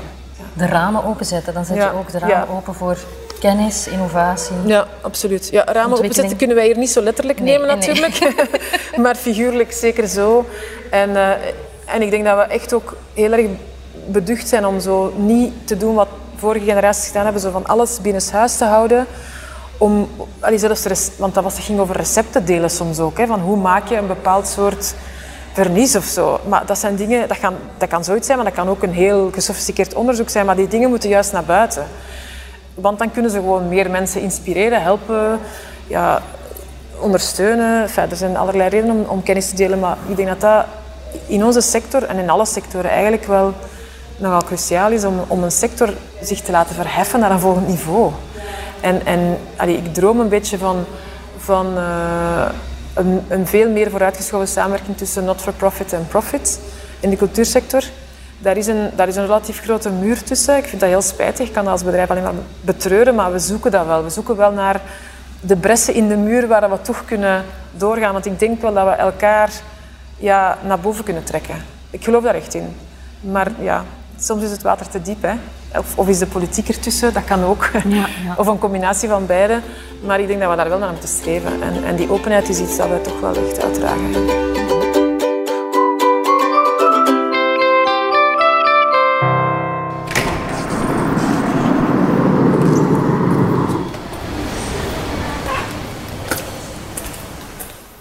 De 0.52 0.66
ramen 0.66 1.04
openzetten. 1.04 1.54
Dan 1.54 1.64
zet 1.64 1.76
je 1.76 1.92
ook 1.92 2.10
de 2.10 2.18
ramen 2.18 2.48
open 2.48 2.74
voor 2.74 2.96
kennis, 3.40 3.88
innovatie. 3.88 4.56
Ja, 4.64 4.86
absoluut. 5.00 5.48
Ja, 5.50 5.64
ramen 5.64 5.98
openzetten 5.98 6.36
kunnen 6.36 6.56
wij 6.56 6.66
hier 6.66 6.78
niet 6.78 6.90
zo 6.90 7.02
letterlijk 7.02 7.40
nemen 7.40 7.66
natuurlijk. 7.66 8.34
maar 9.02 9.14
figuurlijk 9.16 9.72
zeker 9.72 10.08
zo. 10.08 10.46
En, 10.90 11.10
uh, 11.10 11.30
en 11.84 12.02
ik 12.02 12.10
denk 12.10 12.24
dat 12.24 12.36
we 12.36 12.42
echt 12.42 12.72
ook 12.72 12.96
heel 13.14 13.32
erg 13.32 13.46
beducht 14.06 14.48
zijn 14.48 14.66
om 14.66 14.80
zo 14.80 15.12
niet 15.16 15.52
te 15.64 15.76
doen 15.76 15.94
wat 15.94 16.08
vorige 16.36 16.64
generaties 16.64 17.06
gedaan 17.06 17.24
hebben, 17.24 17.42
zo 17.42 17.50
van 17.50 17.66
alles 17.66 18.00
binnenshuis 18.00 18.56
te 18.56 18.64
houden. 18.64 19.06
Om, 19.80 20.08
allee, 20.40 20.58
zelfs, 20.58 21.10
want 21.16 21.34
dat 21.34 21.44
was, 21.44 21.58
ging 21.58 21.80
over 21.80 21.96
recepten 21.96 22.44
delen 22.44 22.70
soms 22.70 22.98
ook. 22.98 23.18
Hè, 23.18 23.26
van 23.26 23.40
hoe 23.40 23.56
maak 23.56 23.88
je 23.88 23.96
een 23.96 24.06
bepaald 24.06 24.48
soort 24.48 24.94
vernis 25.52 25.96
of 25.96 26.04
zo. 26.04 26.40
Maar 26.48 26.66
dat 26.66 26.78
zijn 26.78 26.96
dingen, 26.96 27.28
dat 27.28 27.38
kan, 27.38 27.54
dat 27.78 27.88
kan 27.88 28.04
zoiets 28.04 28.26
zijn, 28.26 28.38
maar 28.38 28.46
dat 28.46 28.56
kan 28.56 28.68
ook 28.68 28.82
een 28.82 28.92
heel 28.92 29.30
gesofisticeerd 29.32 29.94
onderzoek 29.94 30.28
zijn. 30.28 30.46
Maar 30.46 30.56
die 30.56 30.68
dingen 30.68 30.88
moeten 30.88 31.08
juist 31.08 31.32
naar 31.32 31.44
buiten. 31.44 31.86
Want 32.74 32.98
dan 32.98 33.10
kunnen 33.10 33.30
ze 33.30 33.36
gewoon 33.36 33.68
meer 33.68 33.90
mensen 33.90 34.20
inspireren, 34.20 34.82
helpen, 34.82 35.38
ja, 35.86 36.22
ondersteunen. 36.98 37.88
Er 37.96 38.16
zijn 38.16 38.36
allerlei 38.36 38.68
redenen 38.68 38.96
om, 38.96 39.04
om 39.08 39.22
kennis 39.22 39.48
te 39.48 39.56
delen, 39.56 39.78
maar 39.78 39.96
ik 40.08 40.16
denk 40.16 40.28
dat 40.28 40.40
dat 40.40 40.64
in 41.26 41.44
onze 41.44 41.60
sector 41.60 42.04
en 42.04 42.18
in 42.18 42.30
alle 42.30 42.46
sectoren 42.46 42.90
eigenlijk 42.90 43.24
wel 43.24 43.54
nogal 44.16 44.44
cruciaal 44.44 44.90
is 44.90 45.04
om, 45.04 45.24
om 45.26 45.42
een 45.42 45.50
sector 45.50 45.94
zich 46.22 46.40
te 46.40 46.52
laten 46.52 46.74
verheffen 46.74 47.20
naar 47.20 47.30
een 47.30 47.40
volgend 47.40 47.68
niveau. 47.68 48.12
En, 48.80 49.06
en 49.06 49.38
ik 49.68 49.94
droom 49.94 50.20
een 50.20 50.28
beetje 50.28 50.58
van, 50.58 50.84
van 51.38 51.66
uh, 51.76 52.48
een, 52.94 53.24
een, 53.28 53.46
veel 53.46 53.70
meer 53.70 53.90
vooruitgeschoven 53.90 54.48
samenwerking 54.48 54.96
tussen 54.96 55.24
not-for-profit 55.24 55.92
en 55.92 56.06
profit 56.08 56.60
in 57.00 57.10
de 57.10 57.16
cultuursector. 57.16 57.82
Daar 58.38 58.56
is, 58.56 58.66
een, 58.66 58.90
daar 58.96 59.08
is 59.08 59.16
een 59.16 59.26
relatief 59.26 59.60
grote 59.60 59.90
muur 59.90 60.22
tussen. 60.22 60.56
Ik 60.56 60.64
vind 60.64 60.80
dat 60.80 60.90
heel 60.90 61.02
spijtig. 61.02 61.46
Ik 61.46 61.52
kan 61.52 61.64
dat 61.64 61.72
als 61.72 61.84
bedrijf 61.84 62.10
alleen 62.10 62.22
maar 62.22 62.32
betreuren, 62.60 63.14
maar 63.14 63.32
we 63.32 63.38
zoeken 63.38 63.70
dat 63.70 63.86
wel. 63.86 64.02
We 64.02 64.10
zoeken 64.10 64.36
wel 64.36 64.52
naar 64.52 64.80
de 65.40 65.56
bressen 65.56 65.94
in 65.94 66.08
de 66.08 66.16
muur 66.16 66.46
waar 66.46 66.70
we 66.70 66.80
toch 66.80 67.04
kunnen 67.04 67.44
doorgaan. 67.72 68.12
Want 68.12 68.26
ik 68.26 68.38
denk 68.38 68.60
wel 68.62 68.72
dat 68.72 68.84
we 68.84 68.90
elkaar 68.90 69.50
ja, 70.16 70.58
naar 70.62 70.80
boven 70.80 71.04
kunnen 71.04 71.24
trekken. 71.24 71.64
Ik 71.90 72.04
geloof 72.04 72.22
daar 72.22 72.34
echt 72.34 72.54
in. 72.54 72.76
Maar 73.20 73.50
ja, 73.58 73.84
soms 74.18 74.42
is 74.42 74.50
het 74.50 74.62
water 74.62 74.88
te 74.88 75.02
diep. 75.02 75.22
Hè? 75.22 75.34
Of, 75.76 75.98
of 75.98 76.08
is 76.08 76.18
de 76.18 76.26
politiek 76.26 76.68
ertussen, 76.68 77.12
dat 77.12 77.24
kan 77.24 77.44
ook. 77.44 77.70
Ja, 77.88 78.06
ja. 78.24 78.34
Of 78.40 78.46
een 78.46 78.58
combinatie 78.58 79.08
van 79.08 79.26
beide. 79.26 79.60
Maar 80.04 80.20
ik 80.20 80.26
denk 80.26 80.40
dat 80.40 80.50
we 80.50 80.56
daar 80.56 80.68
wel 80.68 80.78
naar 80.78 80.90
moeten 80.90 81.08
streven. 81.08 81.62
En, 81.62 81.84
en 81.84 81.96
die 81.96 82.10
openheid 82.10 82.48
is 82.48 82.60
iets 82.60 82.76
dat 82.76 82.88
we 82.88 83.00
toch 83.00 83.20
wel 83.20 83.34
echt 83.34 83.62
uitdragen. 83.62 84.12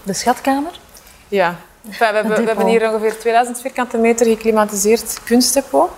De 0.02 0.12
schatkamer? 0.12 0.72
Ja, 1.28 1.56
we, 1.80 2.04
hebben, 2.04 2.36
we 2.36 2.42
hebben 2.46 2.66
hier 2.66 2.88
ongeveer 2.88 3.18
2000 3.18 3.60
vierkante 3.60 3.98
meter 3.98 4.26
geklimatiseerd 4.26 5.20
kunstdepot. 5.24 5.90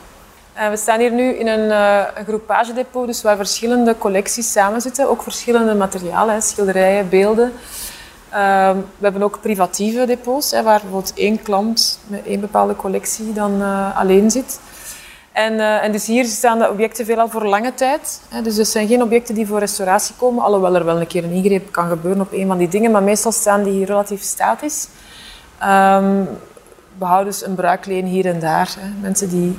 En 0.53 0.71
we 0.71 0.77
staan 0.77 1.01
hier 1.01 1.13
nu 1.13 1.33
in 1.33 1.47
een, 1.47 1.71
uh, 1.71 2.05
een 2.15 2.25
groepagedepot, 2.25 3.07
dus 3.07 3.23
waar 3.23 3.37
verschillende 3.37 3.99
collecties 3.99 4.53
samenzitten. 4.53 5.09
Ook 5.09 5.23
verschillende 5.23 5.75
materialen, 5.75 6.43
schilderijen, 6.43 7.09
beelden. 7.09 7.53
Ehm, 8.31 8.77
we 8.77 9.05
hebben 9.05 9.23
ook 9.23 9.41
privatieve 9.41 10.07
depots, 10.07 10.51
hè, 10.51 10.63
waar 10.63 10.81
bijvoorbeeld 10.81 11.13
één 11.15 11.43
klant 11.43 11.99
met 12.07 12.27
één 12.27 12.41
bepaalde 12.41 12.77
collectie 12.77 13.33
dan 13.33 13.61
uh, 13.61 13.99
alleen 13.99 14.31
zit. 14.31 14.61
En, 15.33 15.61
en, 15.81 15.93
dus 15.93 16.07
hier 16.07 16.25
staan 16.25 16.59
de 16.59 16.71
objecten 16.71 17.05
veelal 17.05 17.29
voor 17.29 17.47
lange 17.47 17.75
tijd. 17.75 18.21
Hè. 18.29 18.43
Dus 18.43 18.57
het 18.57 18.69
zijn 18.69 18.89
geen 18.89 19.03
objecten 19.03 19.35
die 19.35 19.47
voor 19.47 19.59
restauratie 19.59 20.15
komen, 20.19 20.45
alhoewel 20.45 20.75
er 20.75 20.85
wel 20.85 21.01
een 21.01 21.07
keer 21.07 21.25
een 21.25 21.31
ingreep 21.31 21.73
kan 21.73 21.89
gebeuren 21.89 22.21
op 22.21 22.33
een 22.33 22.47
van 22.47 22.59
die 22.59 22.69
dingen. 22.69 22.91
Maar 22.91 23.03
meestal 23.03 23.33
staan 23.33 23.63
die 23.63 23.73
hier 23.73 23.87
relatief 23.87 24.23
statisch. 24.23 24.89
Um, 25.65 26.29
we 26.99 27.05
houden 27.05 27.33
dus 27.33 27.47
een 27.47 27.55
bruikleen 27.55 28.07
hier 28.07 28.27
en 28.27 28.41
daar. 28.41 28.75
Hè. 28.79 28.89
Mensen 29.01 29.29
die 29.29 29.59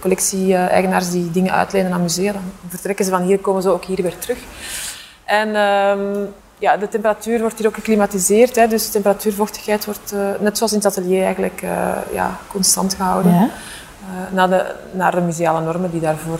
collectie-eigenaars 0.00 1.10
die 1.10 1.30
dingen 1.30 1.52
uitlenen 1.52 1.92
aan 1.92 2.02
musea, 2.02 2.32
dan 2.32 2.42
vertrekken 2.68 3.04
ze 3.04 3.10
van 3.10 3.22
hier, 3.22 3.38
komen 3.38 3.62
ze 3.62 3.68
ook 3.68 3.84
hier 3.84 4.02
weer 4.02 4.18
terug. 4.18 4.38
En 5.24 5.56
um, 5.56 6.28
ja, 6.58 6.76
de 6.76 6.88
temperatuur 6.88 7.40
wordt 7.40 7.58
hier 7.58 7.66
ook 7.66 7.74
geklimatiseerd. 7.74 8.56
Hè, 8.56 8.68
dus 8.68 8.86
de 8.86 8.92
temperatuurvochtigheid 8.92 9.84
wordt, 9.84 10.12
uh, 10.12 10.20
net 10.40 10.56
zoals 10.56 10.72
in 10.72 10.78
het 10.78 10.86
atelier, 10.86 11.24
eigenlijk 11.24 11.62
uh, 11.62 11.96
ja, 12.12 12.36
constant 12.48 12.94
gehouden. 12.94 13.32
Ja. 13.32 13.40
Uh, 13.40 14.34
naar, 14.34 14.48
de, 14.48 14.74
naar 14.90 15.14
de 15.14 15.20
museale 15.20 15.60
normen 15.60 15.90
die 15.90 16.00
daarvoor, 16.00 16.38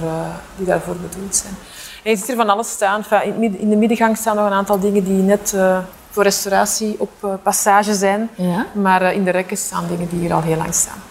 die 0.57 0.67
daarvoor 0.67 0.97
bedoeld 0.97 1.37
zijn. 1.37 1.55
En 2.03 2.11
je 2.11 2.17
ziet 2.17 2.27
hier 2.27 2.37
van 2.37 2.49
alles 2.49 2.71
staan. 2.71 3.05
Enfin, 3.11 3.59
in 3.59 3.69
de 3.69 3.77
middengang 3.77 4.17
staan 4.17 4.37
nog 4.37 4.47
een 4.47 4.53
aantal 4.53 4.79
dingen 4.81 5.05
die 5.05 5.23
net 5.23 5.57
voor 6.15 6.23
restauratie 6.23 6.95
op 6.99 7.11
uh, 7.25 7.35
passage 7.43 7.95
zijn. 7.95 8.31
Ja. 8.35 8.67
Maar 8.73 9.03
uh, 9.03 9.13
in 9.13 9.25
de 9.25 9.31
rekken 9.31 9.57
staan 9.57 9.87
dingen 9.89 10.09
die 10.09 10.19
hier 10.19 10.33
al 10.33 10.43
heel 10.43 10.57
lang 10.57 10.75
staan. 10.75 11.03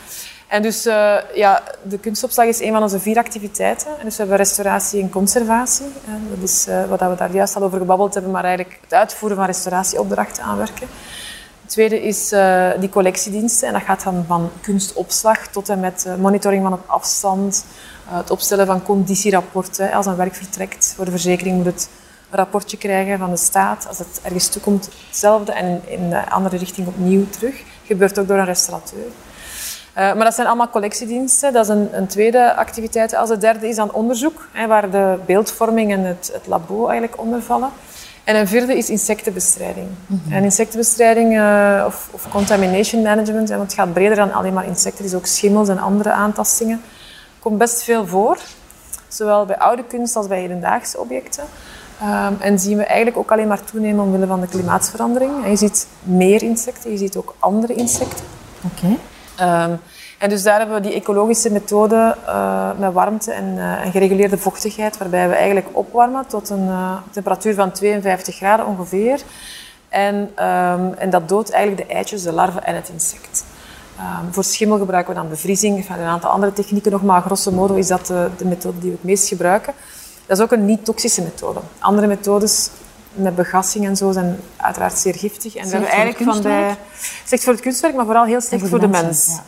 En 0.48 0.62
dus 0.62 0.86
uh, 0.86 1.16
ja, 1.34 1.64
de 1.82 1.98
kunstopslag 1.98 2.46
is 2.46 2.62
een 2.62 2.72
van 2.72 2.82
onze 2.82 3.00
vier 3.00 3.18
activiteiten. 3.18 3.88
En 3.88 4.04
dus 4.04 4.16
we 4.16 4.20
hebben 4.20 4.38
restauratie 4.38 5.02
en 5.02 5.10
conservatie. 5.10 5.86
En 6.06 6.28
dat 6.30 6.50
is 6.50 6.68
wat 6.90 7.00
we 7.00 7.16
daar 7.16 7.32
juist 7.32 7.56
al 7.56 7.64
over 7.64 7.78
gebabbeld 7.78 8.14
hebben, 8.14 8.32
maar 8.32 8.44
eigenlijk 8.44 8.78
het 8.82 8.94
uitvoeren 8.94 9.38
van 9.38 9.46
restauratieopdrachten 9.46 10.44
aanwerken. 10.44 10.88
Het 11.62 11.72
tweede 11.72 12.02
is 12.02 12.34
die 12.80 12.90
collectiediensten. 12.90 13.68
En 13.68 13.74
dat 13.74 13.84
gaat 13.84 14.04
dan 14.04 14.24
van 14.28 14.50
kunstopslag 14.62 15.48
tot 15.48 15.70
en 15.70 15.80
met 15.80 16.08
monitoring 16.20 16.64
van 16.64 16.74
op 16.74 16.84
afstand, 16.86 17.66
het 18.06 18.32
opstellen 18.32 18.66
van 18.66 18.84
conditierapporten. 18.84 19.92
Als 19.92 20.06
een 20.06 20.16
werk 20.16 20.36
vertrekt 20.36 20.94
voor 20.96 21.06
de 21.06 21.12
verzekering 21.12 21.56
moet 21.56 21.66
het 21.66 21.90
rapportje 22.36 22.78
krijgen 22.78 23.18
van 23.18 23.30
de 23.30 23.38
staat. 23.38 23.88
Als 23.88 23.98
het 23.98 24.20
ergens 24.24 24.48
toekomt, 24.48 24.90
hetzelfde. 25.08 25.52
En 25.52 25.82
in 25.86 26.10
de 26.10 26.30
andere 26.30 26.58
richting 26.58 26.88
opnieuw 26.88 27.30
terug. 27.30 27.64
Gebeurt 27.84 28.20
ook 28.20 28.28
door 28.28 28.38
een 28.38 28.46
restaurateur. 28.46 29.06
Uh, 29.06 29.96
maar 29.96 30.24
dat 30.24 30.34
zijn 30.34 30.48
allemaal 30.48 30.70
collectiediensten. 30.70 31.54
Dat 31.54 31.64
is 31.64 31.70
een, 31.70 31.98
een, 31.98 32.08
tweede 32.08 32.56
activiteit. 32.56 33.16
Als 33.16 33.30
het 33.30 33.42
derde 33.42 33.68
is 33.68 33.76
dan 33.76 33.92
onderzoek, 33.92 34.48
hè, 34.52 34.68
waar 34.68 34.90
de 34.90 35.20
beeldvorming 35.26 35.92
en 35.92 36.00
het, 36.00 36.30
het 36.34 36.48
labo 36.48 36.88
eigenlijk 36.88 37.22
onder 37.22 37.42
vallen. 37.42 37.70
En 38.24 38.36
een 38.36 38.48
vierde 38.48 38.78
is 38.78 38.90
insectenbestrijding. 38.90 39.88
Mhm. 40.06 40.34
En 40.34 40.44
insectenbestrijding 40.44 41.38
uh, 41.38 41.84
of, 41.86 42.10
of, 42.12 42.30
contamination 42.30 43.02
management, 43.02 43.50
want 43.50 43.62
het 43.62 43.74
gaat 43.74 43.94
breder 43.94 44.16
dan 44.16 44.34
alleen 44.34 44.54
maar 44.54 44.66
insecten, 44.66 45.04
het 45.04 45.14
is 45.14 45.20
ook 45.20 45.26
schimmels 45.26 45.70
en 45.70 45.80
andere 45.80 46.12
aantastingen. 46.12 46.82
komt 47.40 47.58
best 47.58 47.84
veel 47.84 48.08
voor, 48.08 48.38
zowel 49.08 49.46
bij 49.46 49.58
oude 49.58 49.84
kunst 49.84 50.16
als 50.16 50.28
bij 50.28 50.40
hedendaagse 50.40 51.00
objecten. 51.00 51.44
Um, 52.04 52.38
en 52.40 52.60
zien 52.60 52.78
we 52.78 52.84
eigenlijk 52.84 53.18
ook 53.18 53.32
alleen 53.32 53.48
maar 53.48 53.64
toenemen 53.64 54.04
omwille 54.04 54.28
van 54.28 54.42
de 54.42 54.48
klimaatsverandering. 54.48 55.44
En 55.44 55.50
je 55.50 55.56
ziet 55.56 55.88
meer 56.04 56.44
insecten, 56.44 56.92
je 56.92 56.98
ziet 56.98 57.16
ook 57.16 57.36
andere 57.40 57.74
insecten. 57.74 58.26
Oké. 58.74 58.98
Okay. 59.36 59.66
Um, 59.66 59.80
en 60.18 60.30
dus 60.30 60.44
daar 60.44 60.58
hebben 60.58 60.76
we 60.76 60.82
die 60.82 60.94
ecologische 60.94 61.52
methode 61.52 62.16
uh, 62.26 62.70
met 62.78 62.94
warmte 62.94 63.32
en, 63.32 63.46
uh, 63.56 63.86
en, 63.86 63.92
gereguleerde 63.92 64.38
vochtigheid, 64.38 64.98
waarbij 64.98 65.30
we 65.30 65.36
eigenlijk 65.36 65.68
opwarmen 65.72 66.28
tot 66.28 66.50
een 66.50 66.68
uh, 66.68 66.98
temperatuur 67.12 67.54
van 67.54 67.72
52 67.72 68.36
graden 68.36 68.66
ongeveer. 68.66 69.22
En, 69.90 70.16
um, 70.16 70.94
en 70.94 71.10
dat 71.10 71.30
doodt 71.30 71.52
eigenlijk 71.52 71.88
de 71.88 71.94
eitjes, 71.94 72.24
de 72.24 72.32
larven 72.32 72.64
en 72.64 72.76
het 72.76 72.90
insect. 72.90 73.46
voor 74.32 74.44
schimmel 74.44 74.78
gebruiken 74.78 75.14
we 75.14 75.20
dan 75.20 75.30
bevriezing, 75.30 75.86
van 75.86 76.00
een 76.00 76.06
aantal 76.06 76.30
andere 76.30 76.54
technieken 76.54 76.92
nog, 76.92 77.04
maar 77.04 77.22
grosso 77.22 77.52
modo 77.52 77.74
is 77.74 77.88
dat 77.88 78.08
de, 78.08 78.30
de 78.38 78.46
methode 78.46 78.80
die 78.80 78.90
we 78.90 78.96
het 78.96 79.06
meest 79.06 79.28
gebruiken. 79.28 79.74
Dat 80.34 80.42
is 80.42 80.52
ook 80.52 80.60
een 80.60 80.66
niet-toxische 80.66 81.22
methode. 81.22 81.60
Andere 81.80 82.08
methodes 82.08 82.70
met 83.14 83.36
begassing 83.36 83.86
en 83.86 83.98
zo 83.98 84.12
zijn 84.12 84.40
uiteraard 84.58 84.98
zeer 84.98 85.16
giftig. 85.16 85.56
En 85.56 85.68
slecht 85.68 85.86
eigenlijk 85.86 86.32
van 86.32 86.42
bij, 86.42 86.78
slecht 87.26 87.44
voor 87.44 87.54
het 87.54 87.62
kunstwerk, 87.62 87.96
maar 87.96 88.06
vooral 88.06 88.26
heel 88.26 88.42
slecht 88.42 88.68
voor 88.68 88.80
de, 88.80 88.88
mens. 88.88 89.28
Ja. 89.28 89.44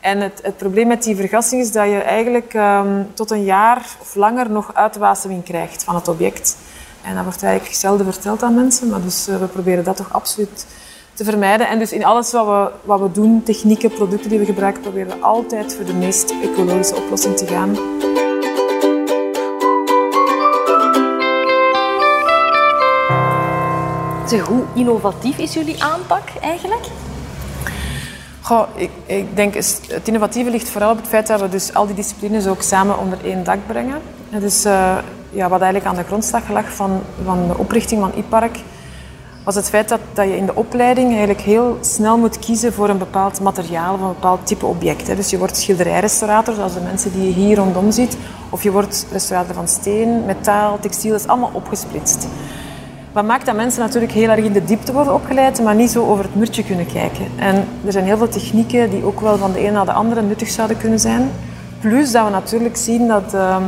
En 0.00 0.20
het, 0.20 0.40
het, 0.42 0.56
probleem 0.56 0.86
met 0.86 1.02
die 1.02 1.16
vergassing 1.16 1.62
is 1.62 1.72
dat 1.72 1.86
je 1.86 1.98
eigenlijk 1.98 2.54
um, 2.54 3.08
tot 3.14 3.30
een 3.30 3.44
jaar 3.44 3.96
of 4.00 4.14
langer 4.14 4.50
nog 4.50 4.74
uitwaseming 4.74 5.44
krijgt 5.44 5.84
van 5.84 5.94
het 5.94 6.08
object. 6.08 6.56
En 7.02 7.14
dat 7.14 7.24
wordt 7.24 7.42
eigenlijk 7.42 7.74
zelden 7.74 8.12
verteld 8.12 8.42
aan 8.42 8.54
mensen, 8.54 8.88
maar 8.88 9.02
dus 9.02 9.28
uh, 9.28 9.36
we 9.36 9.46
proberen 9.46 9.84
dat 9.84 9.96
toch 9.96 10.12
absoluut 10.12 10.66
te 11.14 11.24
vermijden. 11.24 11.68
En 11.68 11.78
dus 11.78 11.92
in 11.92 12.04
alles 12.04 12.32
wat 12.32 12.46
we, 12.46 12.70
wat 12.84 13.00
we 13.00 13.12
doen, 13.12 13.42
technieken, 13.42 13.92
producten 13.92 14.30
die 14.30 14.38
we 14.38 14.44
gebruiken, 14.44 14.82
proberen 14.82 15.18
we 15.18 15.24
altijd 15.24 15.74
voor 15.74 15.84
de 15.84 15.94
meest 15.94 16.34
ecologische 16.42 16.96
oplossing 16.96 17.36
te 17.36 17.46
gaan. 17.46 17.76
Hoe 24.38 24.62
innovatief 24.74 25.38
is 25.38 25.54
jullie 25.54 25.82
aanpak 25.82 26.28
eigenlijk? 26.40 26.86
Goh, 28.40 28.68
ik, 28.74 28.90
ik, 29.06 29.36
denk 29.36 29.54
het 29.54 30.00
innovatieve 30.04 30.50
ligt 30.50 30.68
vooral 30.68 30.90
op 30.90 30.96
het 30.96 31.08
feit 31.08 31.26
dat 31.26 31.40
we 31.40 31.48
dus 31.48 31.74
al 31.74 31.86
die 31.86 31.94
disciplines 31.94 32.46
ook 32.46 32.62
samen 32.62 32.98
onder 32.98 33.18
één 33.24 33.44
dak 33.44 33.58
brengen. 33.66 34.00
Dus 34.28 34.62
ja, 35.30 35.48
wat 35.48 35.60
eigenlijk 35.60 35.84
aan 35.84 36.02
de 36.02 36.06
grondslag 36.06 36.48
lag 36.48 36.72
van, 36.72 37.00
van 37.24 37.46
de 37.46 37.58
oprichting 37.58 38.00
van 38.00 38.12
IPARC, 38.14 38.56
was 39.44 39.54
het 39.54 39.68
feit 39.68 39.88
dat, 39.88 40.00
dat 40.12 40.26
je 40.26 40.36
in 40.36 40.46
de 40.46 40.54
opleiding 40.54 41.08
eigenlijk 41.08 41.40
heel 41.40 41.78
snel 41.80 42.18
moet 42.18 42.38
kiezen 42.38 42.72
voor 42.72 42.88
een 42.88 42.98
bepaald 42.98 43.40
materiaal 43.40 43.94
of 43.94 44.00
een 44.00 44.08
bepaald 44.08 44.46
type 44.46 44.66
object. 44.66 45.06
Dus 45.16 45.30
je 45.30 45.38
wordt 45.38 45.56
schilderijrestaurator, 45.56 46.54
zoals 46.54 46.74
de 46.74 46.80
mensen 46.80 47.12
die 47.12 47.26
je 47.26 47.32
hier 47.32 47.56
rondom 47.56 47.90
ziet, 47.90 48.16
of 48.50 48.62
je 48.62 48.70
wordt 48.70 49.06
restaurator 49.12 49.54
van 49.54 49.68
steen, 49.68 50.24
metaal, 50.24 50.78
textiel, 50.80 51.10
dat 51.10 51.20
is 51.20 51.26
allemaal 51.26 51.50
opgesplitst. 51.52 52.26
Wat 53.12 53.24
maakt 53.24 53.46
dat 53.46 53.56
mensen 53.56 53.80
natuurlijk 53.80 54.12
heel 54.12 54.28
erg 54.28 54.44
in 54.44 54.52
de 54.52 54.64
diepte 54.64 54.92
worden 54.92 55.14
opgeleid, 55.14 55.62
maar 55.62 55.74
niet 55.74 55.90
zo 55.90 56.06
over 56.06 56.24
het 56.24 56.34
muurtje 56.34 56.64
kunnen 56.64 56.86
kijken. 56.86 57.26
En 57.36 57.54
er 57.86 57.92
zijn 57.92 58.04
heel 58.04 58.16
veel 58.16 58.28
technieken 58.28 58.90
die 58.90 59.04
ook 59.04 59.20
wel 59.20 59.36
van 59.36 59.52
de 59.52 59.66
een 59.66 59.72
naar 59.72 59.84
de 59.84 59.92
andere 59.92 60.22
nuttig 60.22 60.48
zouden 60.48 60.76
kunnen 60.76 60.98
zijn. 60.98 61.30
Plus 61.80 62.12
dat 62.12 62.24
we 62.24 62.30
natuurlijk 62.30 62.76
zien 62.76 63.08
dat 63.08 63.34
ehm, 63.34 63.62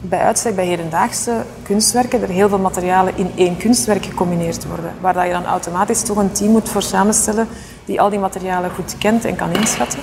bij 0.00 0.18
uitstek 0.18 0.54
bij 0.54 0.66
hedendaagse 0.66 1.32
kunstwerken 1.62 2.22
er 2.22 2.28
heel 2.28 2.48
veel 2.48 2.58
materialen 2.58 3.16
in 3.16 3.30
één 3.34 3.56
kunstwerk 3.56 4.04
gecombineerd 4.04 4.66
worden. 4.66 4.92
Waar 5.00 5.26
je 5.26 5.32
dan 5.32 5.44
automatisch 5.44 6.02
toch 6.02 6.16
een 6.16 6.32
team 6.32 6.50
moet 6.50 6.68
voor 6.68 6.82
samenstellen 6.82 7.48
die 7.84 8.00
al 8.00 8.10
die 8.10 8.18
materialen 8.18 8.70
goed 8.70 8.98
kent 8.98 9.24
en 9.24 9.36
kan 9.36 9.50
inschatten. 9.52 10.00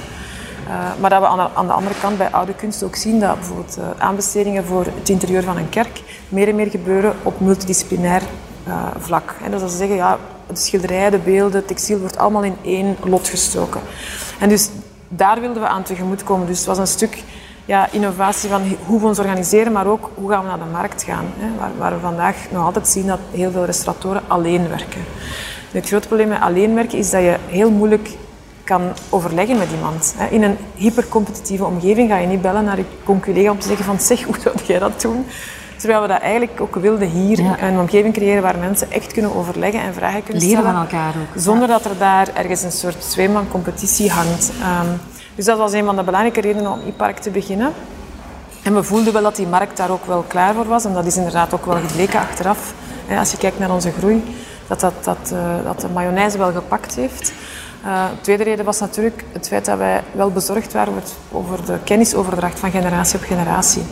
Uh, 0.67 0.73
maar 0.99 1.09
dat 1.09 1.21
we 1.21 1.27
aan 1.27 1.67
de, 1.67 1.73
andere 1.73 1.95
kant 2.01 2.17
bij 2.17 2.31
oude 2.31 2.55
kunst 2.55 2.83
ook 2.83 2.95
zien 2.95 3.19
dat 3.19 3.35
bijvoorbeeld 3.35 3.77
uh, 3.77 3.85
aanbestedingen 3.97 4.65
voor 4.65 4.85
het 4.85 5.09
interieur 5.09 5.43
van 5.43 5.57
een 5.57 5.69
kerk 5.69 6.01
meer 6.29 6.47
en 6.47 6.55
meer 6.55 6.69
gebeuren 6.69 7.13
op 7.23 7.39
multidisciplinair 7.39 8.21
uh, 8.67 8.85
vlak. 8.97 9.35
En 9.43 9.51
dat 9.51 9.71
ze 9.71 9.77
zeggen, 9.77 9.95
ja, 9.95 10.17
de 10.47 10.55
schilderij, 10.55 11.09
de 11.09 11.17
beelden, 11.17 11.59
het 11.59 11.67
textiel 11.67 11.99
wordt 11.99 12.17
allemaal 12.17 12.43
in 12.43 12.55
één 12.61 12.95
lot 13.03 13.27
gestoken. 13.27 13.81
En 14.39 14.49
dus 14.49 14.69
daar 15.07 15.39
wilden 15.39 15.61
we 15.61 15.67
aan 15.67 15.83
tegemoet 15.83 16.23
komen. 16.23 16.47
Dus 16.47 16.57
het 16.57 16.67
was 16.67 16.77
een 16.77 16.87
stuk 16.87 17.23
ja, 17.65 17.87
innovatie 17.91 18.49
van 18.49 18.61
hoe 18.85 18.99
we 18.99 19.07
ons 19.07 19.19
organiseren, 19.19 19.71
maar 19.71 19.87
ook 19.87 20.09
hoe 20.13 20.29
gaan 20.29 20.41
we 20.41 20.47
naar 20.47 20.59
de 20.59 20.71
markt 20.71 21.03
gaan. 21.03 21.25
Hè, 21.37 21.57
waar, 21.59 21.71
waar, 21.77 21.93
we 21.93 21.99
vandaag 21.99 22.35
nog 22.51 22.65
altijd 22.65 22.87
zien 22.87 23.07
dat 23.07 23.19
heel 23.31 23.51
veel 23.51 23.65
restauratoren 23.65 24.21
alleen 24.27 24.69
werken. 24.69 25.03
Het 25.71 25.87
grote 25.87 26.07
probleem 26.07 26.27
met 26.27 26.41
alleen 26.41 26.73
werken 26.73 26.97
is 26.97 27.09
dat 27.09 27.21
je 27.21 27.37
heel 27.47 27.71
moeilijk 27.71 28.09
kan 28.63 28.81
overleggen 29.09 29.57
met 29.57 29.71
iemand. 29.71 30.15
In 30.29 30.43
een 30.43 30.57
hypercompetitieve 30.75 31.65
omgeving 31.65 32.09
ga 32.09 32.17
je 32.17 32.27
niet 32.27 32.41
bellen 32.41 32.63
naar 32.63 32.77
je 32.77 32.85
collega 33.21 33.51
om 33.51 33.59
te 33.59 33.67
zeggen 33.67 33.85
van 33.85 33.99
zeg, 33.99 34.23
hoe 34.23 34.35
zou 34.39 34.55
jij 34.65 34.79
dat 34.79 35.01
doen? 35.01 35.25
Terwijl 35.81 36.01
we 36.01 36.07
dat 36.07 36.19
eigenlijk 36.19 36.61
ook 36.61 36.75
wilden 36.75 37.09
hier, 37.09 37.39
een 37.61 37.79
omgeving 37.79 38.13
creëren 38.13 38.41
waar 38.41 38.57
mensen 38.57 38.91
echt 38.91 39.13
kunnen 39.13 39.35
overleggen 39.35 39.81
en 39.81 39.93
vragen 39.93 40.23
kunnen 40.23 40.43
Leren 40.43 40.57
stellen. 40.57 40.73
van 40.73 40.81
elkaar 40.81 41.13
ook. 41.21 41.41
Zonder 41.41 41.67
dat 41.67 41.85
er 41.85 41.97
daar 41.97 42.27
ergens 42.33 42.63
een 42.63 42.71
soort 42.71 43.03
zweemman 43.03 43.47
competitie 43.47 44.11
hangt. 44.11 44.51
Um, 44.83 44.99
dus 45.35 45.45
dat 45.45 45.57
was 45.57 45.73
een 45.73 45.85
van 45.85 45.95
de 45.95 46.03
belangrijke 46.03 46.41
redenen 46.41 46.71
om 46.71 46.79
e-park 46.79 47.17
te 47.17 47.29
beginnen. 47.29 47.71
En 48.63 48.75
we 48.75 48.83
voelden 48.83 49.13
wel 49.13 49.21
dat 49.21 49.35
die 49.35 49.47
markt 49.47 49.77
daar 49.77 49.91
ook 49.91 50.05
wel 50.05 50.21
klaar 50.27 50.53
voor 50.53 50.67
was. 50.67 50.85
En 50.85 50.93
dat 50.93 51.05
is 51.05 51.17
inderdaad 51.17 51.53
ook 51.53 51.65
wel 51.65 51.77
gebleken 51.87 52.19
achteraf. 52.19 52.73
Als 53.17 53.31
je 53.31 53.37
kijkt 53.37 53.59
naar 53.59 53.71
onze 53.71 53.91
groei, 53.91 54.23
dat, 54.67 54.79
dat, 54.79 54.93
dat, 55.03 55.31
uh, 55.33 55.39
dat 55.63 55.81
de 55.81 55.87
mayonaise 55.93 56.37
wel 56.37 56.51
gepakt 56.51 56.95
heeft. 56.95 57.33
Uh, 57.85 58.05
de 58.09 58.21
tweede 58.21 58.43
reden 58.43 58.65
was 58.65 58.79
natuurlijk 58.79 59.23
het 59.31 59.47
feit 59.47 59.65
dat 59.65 59.77
wij 59.77 60.03
wel 60.11 60.31
bezorgd 60.31 60.73
waren 60.73 60.93
over 61.31 61.65
de 61.65 61.77
kennisoverdracht 61.83 62.59
van 62.59 62.71
generatie 62.71 63.19
op 63.19 63.25
generatie. 63.25 63.83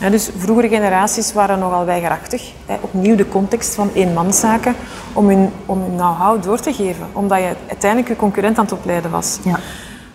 Ja, 0.00 0.10
dus 0.10 0.30
vroegere 0.36 0.68
generaties 0.68 1.32
waren 1.32 1.58
nogal 1.58 1.84
weigerachtig. 1.84 2.52
Hè, 2.66 2.74
opnieuw 2.80 3.16
de 3.16 3.28
context 3.28 3.74
van 3.74 3.90
eenmanszaken 3.94 4.74
om 5.12 5.28
hun, 5.28 5.50
om 5.66 5.80
hun 5.80 5.96
know-how 5.96 6.42
door 6.42 6.60
te 6.60 6.72
geven. 6.72 7.06
Omdat 7.12 7.38
je 7.38 7.54
uiteindelijk 7.68 8.08
je 8.10 8.16
concurrent 8.16 8.58
aan 8.58 8.64
het 8.64 8.72
opleiden 8.72 9.10
was. 9.10 9.38
Ja. 9.44 9.58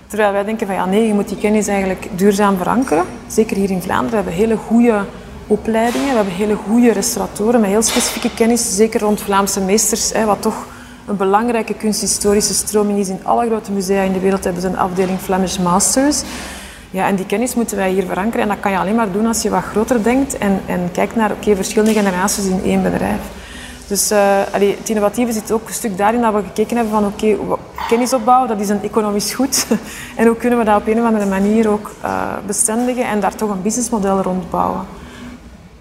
Terwijl 0.08 0.32
wij 0.32 0.44
denken 0.44 0.68
van 0.68 0.76
ja, 0.76 0.86
nee, 0.86 1.08
je 1.08 1.14
moet 1.14 1.28
die 1.28 1.38
kennis 1.38 1.68
eigenlijk 1.68 2.08
duurzaam 2.16 2.58
verankeren. 2.58 3.06
Zeker 3.28 3.58
hier 3.58 3.70
in 3.70 3.82
Vlaanderen 3.82 4.16
hebben 4.16 4.34
we 4.34 4.40
hele 4.40 4.56
goede 4.56 5.06
opleidingen. 5.48 6.10
We 6.10 6.16
hebben 6.16 6.34
hele 6.34 6.56
goede 6.56 6.92
restauratoren 6.92 7.62
met 7.62 7.70
heel 7.70 7.82
specifieke 7.82 8.34
kennis. 8.34 8.76
Zeker 8.76 9.00
rond 9.00 9.22
Vlaamse 9.22 9.62
meesters, 9.62 10.14
hè, 10.14 10.26
wat 10.26 10.42
toch 10.42 10.68
een 11.08 11.18
belangrijke 11.18 11.74
kunsthistorische 11.74 12.54
stroming 12.54 13.00
is. 13.00 13.10
In 13.10 13.20
alle 13.24 13.46
grote 13.46 13.72
musea 13.72 14.02
in 14.02 14.14
de 14.14 14.20
wereld 14.20 14.44
hebben 14.44 14.62
ze 14.62 14.68
een 14.68 14.78
afdeling 14.78 15.20
Flemish 15.20 15.58
Masters. 15.58 16.24
Ja, 16.94 17.08
en 17.08 17.16
die 17.16 17.26
kennis 17.26 17.56
moeten 17.56 17.78
wij 17.78 17.90
hier 17.90 18.06
verankeren. 18.06 18.42
En 18.42 18.48
dat 18.48 18.60
kan 18.60 18.72
je 18.72 18.78
alleen 18.78 18.96
maar 18.96 19.12
doen 19.12 19.26
als 19.26 19.42
je 19.42 19.50
wat 19.50 19.64
groter 19.64 20.04
denkt 20.04 20.38
en, 20.38 20.62
en 20.66 20.90
kijkt 20.92 21.16
naar 21.16 21.32
okay, 21.32 21.56
verschillende 21.56 21.94
generaties 21.94 22.46
in 22.46 22.62
één 22.64 22.84
bedrijf. 22.84 23.20
Dus 23.88 24.12
uh, 24.12 24.20
het 24.52 24.90
innovatieve 24.90 25.32
zit 25.32 25.52
ook 25.52 25.68
een 25.68 25.74
stuk 25.74 25.98
daarin 25.98 26.22
dat 26.22 26.34
we 26.34 26.42
gekeken 26.44 26.76
hebben 26.76 26.94
van 26.94 27.06
oké, 27.06 27.36
okay, 27.40 27.58
kennisopbouw, 27.88 28.46
dat 28.46 28.60
is 28.60 28.70
een 28.70 28.84
economisch 28.84 29.34
goed. 29.34 29.68
en 30.18 30.28
hoe 30.28 30.36
kunnen 30.36 30.60
we 30.60 30.66
dat 30.66 30.78
op 30.78 30.88
een 30.88 31.00
of 31.00 31.06
andere 31.06 31.26
manier 31.26 31.70
ook 31.70 31.92
uh, 32.04 32.34
bestendigen 32.46 33.06
en 33.06 33.20
daar 33.20 33.36
toch 33.36 33.50
een 33.50 33.62
businessmodel 33.62 34.22
rond 34.22 34.50
bouwen. 34.50 34.86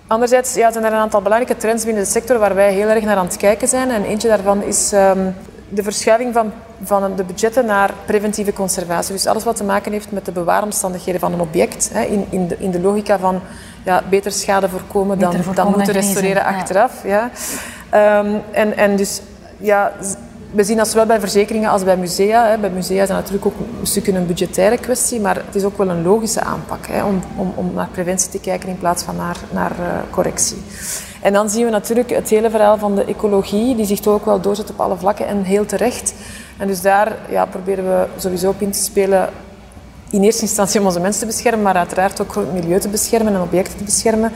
Anderzijds 0.07 0.55
ja, 0.55 0.73
zijn 0.73 0.85
er 0.85 0.93
een 0.93 0.99
aantal 0.99 1.23
belangrijke 1.23 1.61
trends 1.61 1.85
binnen 1.85 2.03
de 2.03 2.11
sector 2.11 2.39
waar 2.39 2.55
wij 2.55 2.73
heel 2.73 2.89
erg 2.89 3.05
naar 3.05 3.17
aan 3.17 3.27
het 3.27 3.37
kijken 3.37 3.69
zijn. 3.69 3.91
En 3.91 4.05
eentje 4.05 4.29
daarvan 4.29 4.63
is 4.63 4.93
um, 4.93 5.35
de 5.75 5.83
verschuiving 5.83 6.33
van, 6.33 6.53
van 6.83 7.17
de 7.17 7.25
budgetten 7.25 7.67
naar 7.67 7.91
preventieve 8.07 8.53
conservatie. 8.53 9.13
Dus 9.13 9.27
alles 9.27 9.45
wat 9.45 9.57
te 9.57 9.65
maken 9.65 9.93
heeft 9.93 10.11
met 10.11 10.25
de 10.25 10.33
bewaaromstandigheden 10.33 11.21
van 11.21 11.33
een 11.33 11.41
object. 11.41 11.91
Hè, 11.93 12.03
in, 12.03 12.27
in, 12.31 12.49
de, 12.49 12.57
in 12.59 12.71
de 12.71 12.81
logica 12.81 13.19
van 13.19 13.41
ja, 13.85 14.03
beter 14.11 14.33
schade 14.33 14.69
voorkomen 14.69 15.19
dan, 15.19 15.31
Beter 15.31 15.45
dan 15.45 15.55
voorkomen 15.55 15.79
moeten 15.79 15.95
dan 15.95 16.03
restaureren 16.03 16.43
genezen, 16.43 16.61
achteraf. 16.61 17.05
Ja. 17.05 17.31
Um, 18.19 18.43
en, 18.51 18.77
en 18.77 18.97
dus 18.97 19.21
ja, 19.57 19.93
we 20.53 20.65
zien 20.65 20.77
dat 20.77 20.89
zowel 20.89 21.07
bij 21.07 21.21
verzekeringen 21.21 21.71
als 21.71 21.85
bij 21.85 21.97
musea. 21.97 22.49
Hè. 22.49 22.59
Bij 22.59 22.71
musea 22.71 23.03
is 23.03 23.09
dat 23.09 23.17
natuurlijk 23.17 23.47
ook 23.47 23.55
een 23.81 23.87
stukje 23.87 24.13
een 24.13 24.27
budgettaire 24.27 24.79
kwestie, 24.79 25.21
maar 25.21 25.37
het 25.47 25.55
is 25.55 25.65
ook 25.65 25.79
wel 25.79 25.89
een 25.89 26.03
logische 26.03 26.41
aanpak 26.41 26.87
hè, 26.87 27.05
om, 27.05 27.23
om, 27.37 27.53
om 27.55 27.75
naar 27.75 27.89
preventie 27.93 28.31
te 28.31 28.41
kijken 28.41 28.69
in 28.69 28.79
plaats 28.79 29.03
van 29.03 29.17
naar, 29.17 29.73
uh, 29.81 29.87
correctie. 30.11 30.57
En 31.21 31.33
dan 31.33 31.51
zien 31.51 31.65
we 31.65 31.71
natuurlijk 31.71 32.11
het 32.11 32.29
hele 32.29 32.51
verhaal 32.51 32.79
van 32.79 32.95
de 32.95 33.05
ecologie, 33.05 33.77
die 33.77 33.87
zich 33.87 34.07
ook 34.07 34.25
wel 34.25 34.41
doorzet 34.41 34.71
op 34.71 34.81
alle 34.81 34.97
vlakken 34.97 35.27
en 35.27 35.43
heel 35.43 35.67
terecht. 35.67 36.15
En 36.59 36.67
dus 36.67 36.81
daar 36.81 37.17
ja, 37.29 37.47
proberen 37.47 37.85
we 37.85 38.07
sowieso 38.17 38.49
op 38.49 38.61
in 38.61 38.71
te 38.71 38.83
spelen 38.83 39.29
in 40.11 40.23
eerste 40.23 40.43
instantie 40.43 40.81
om 40.81 40.87
onze 40.87 41.01
mensen 41.01 41.21
te 41.21 41.27
beschermen, 41.27 41.63
maar 41.63 41.75
uiteraard 41.75 42.21
ook 42.21 42.35
het 42.35 42.53
milieu 42.53 42.81
te 42.81 42.89
beschermen 42.89 43.35
en 43.35 43.41
objecten 43.41 43.77
te 43.77 43.85
beschermen. 43.85 44.33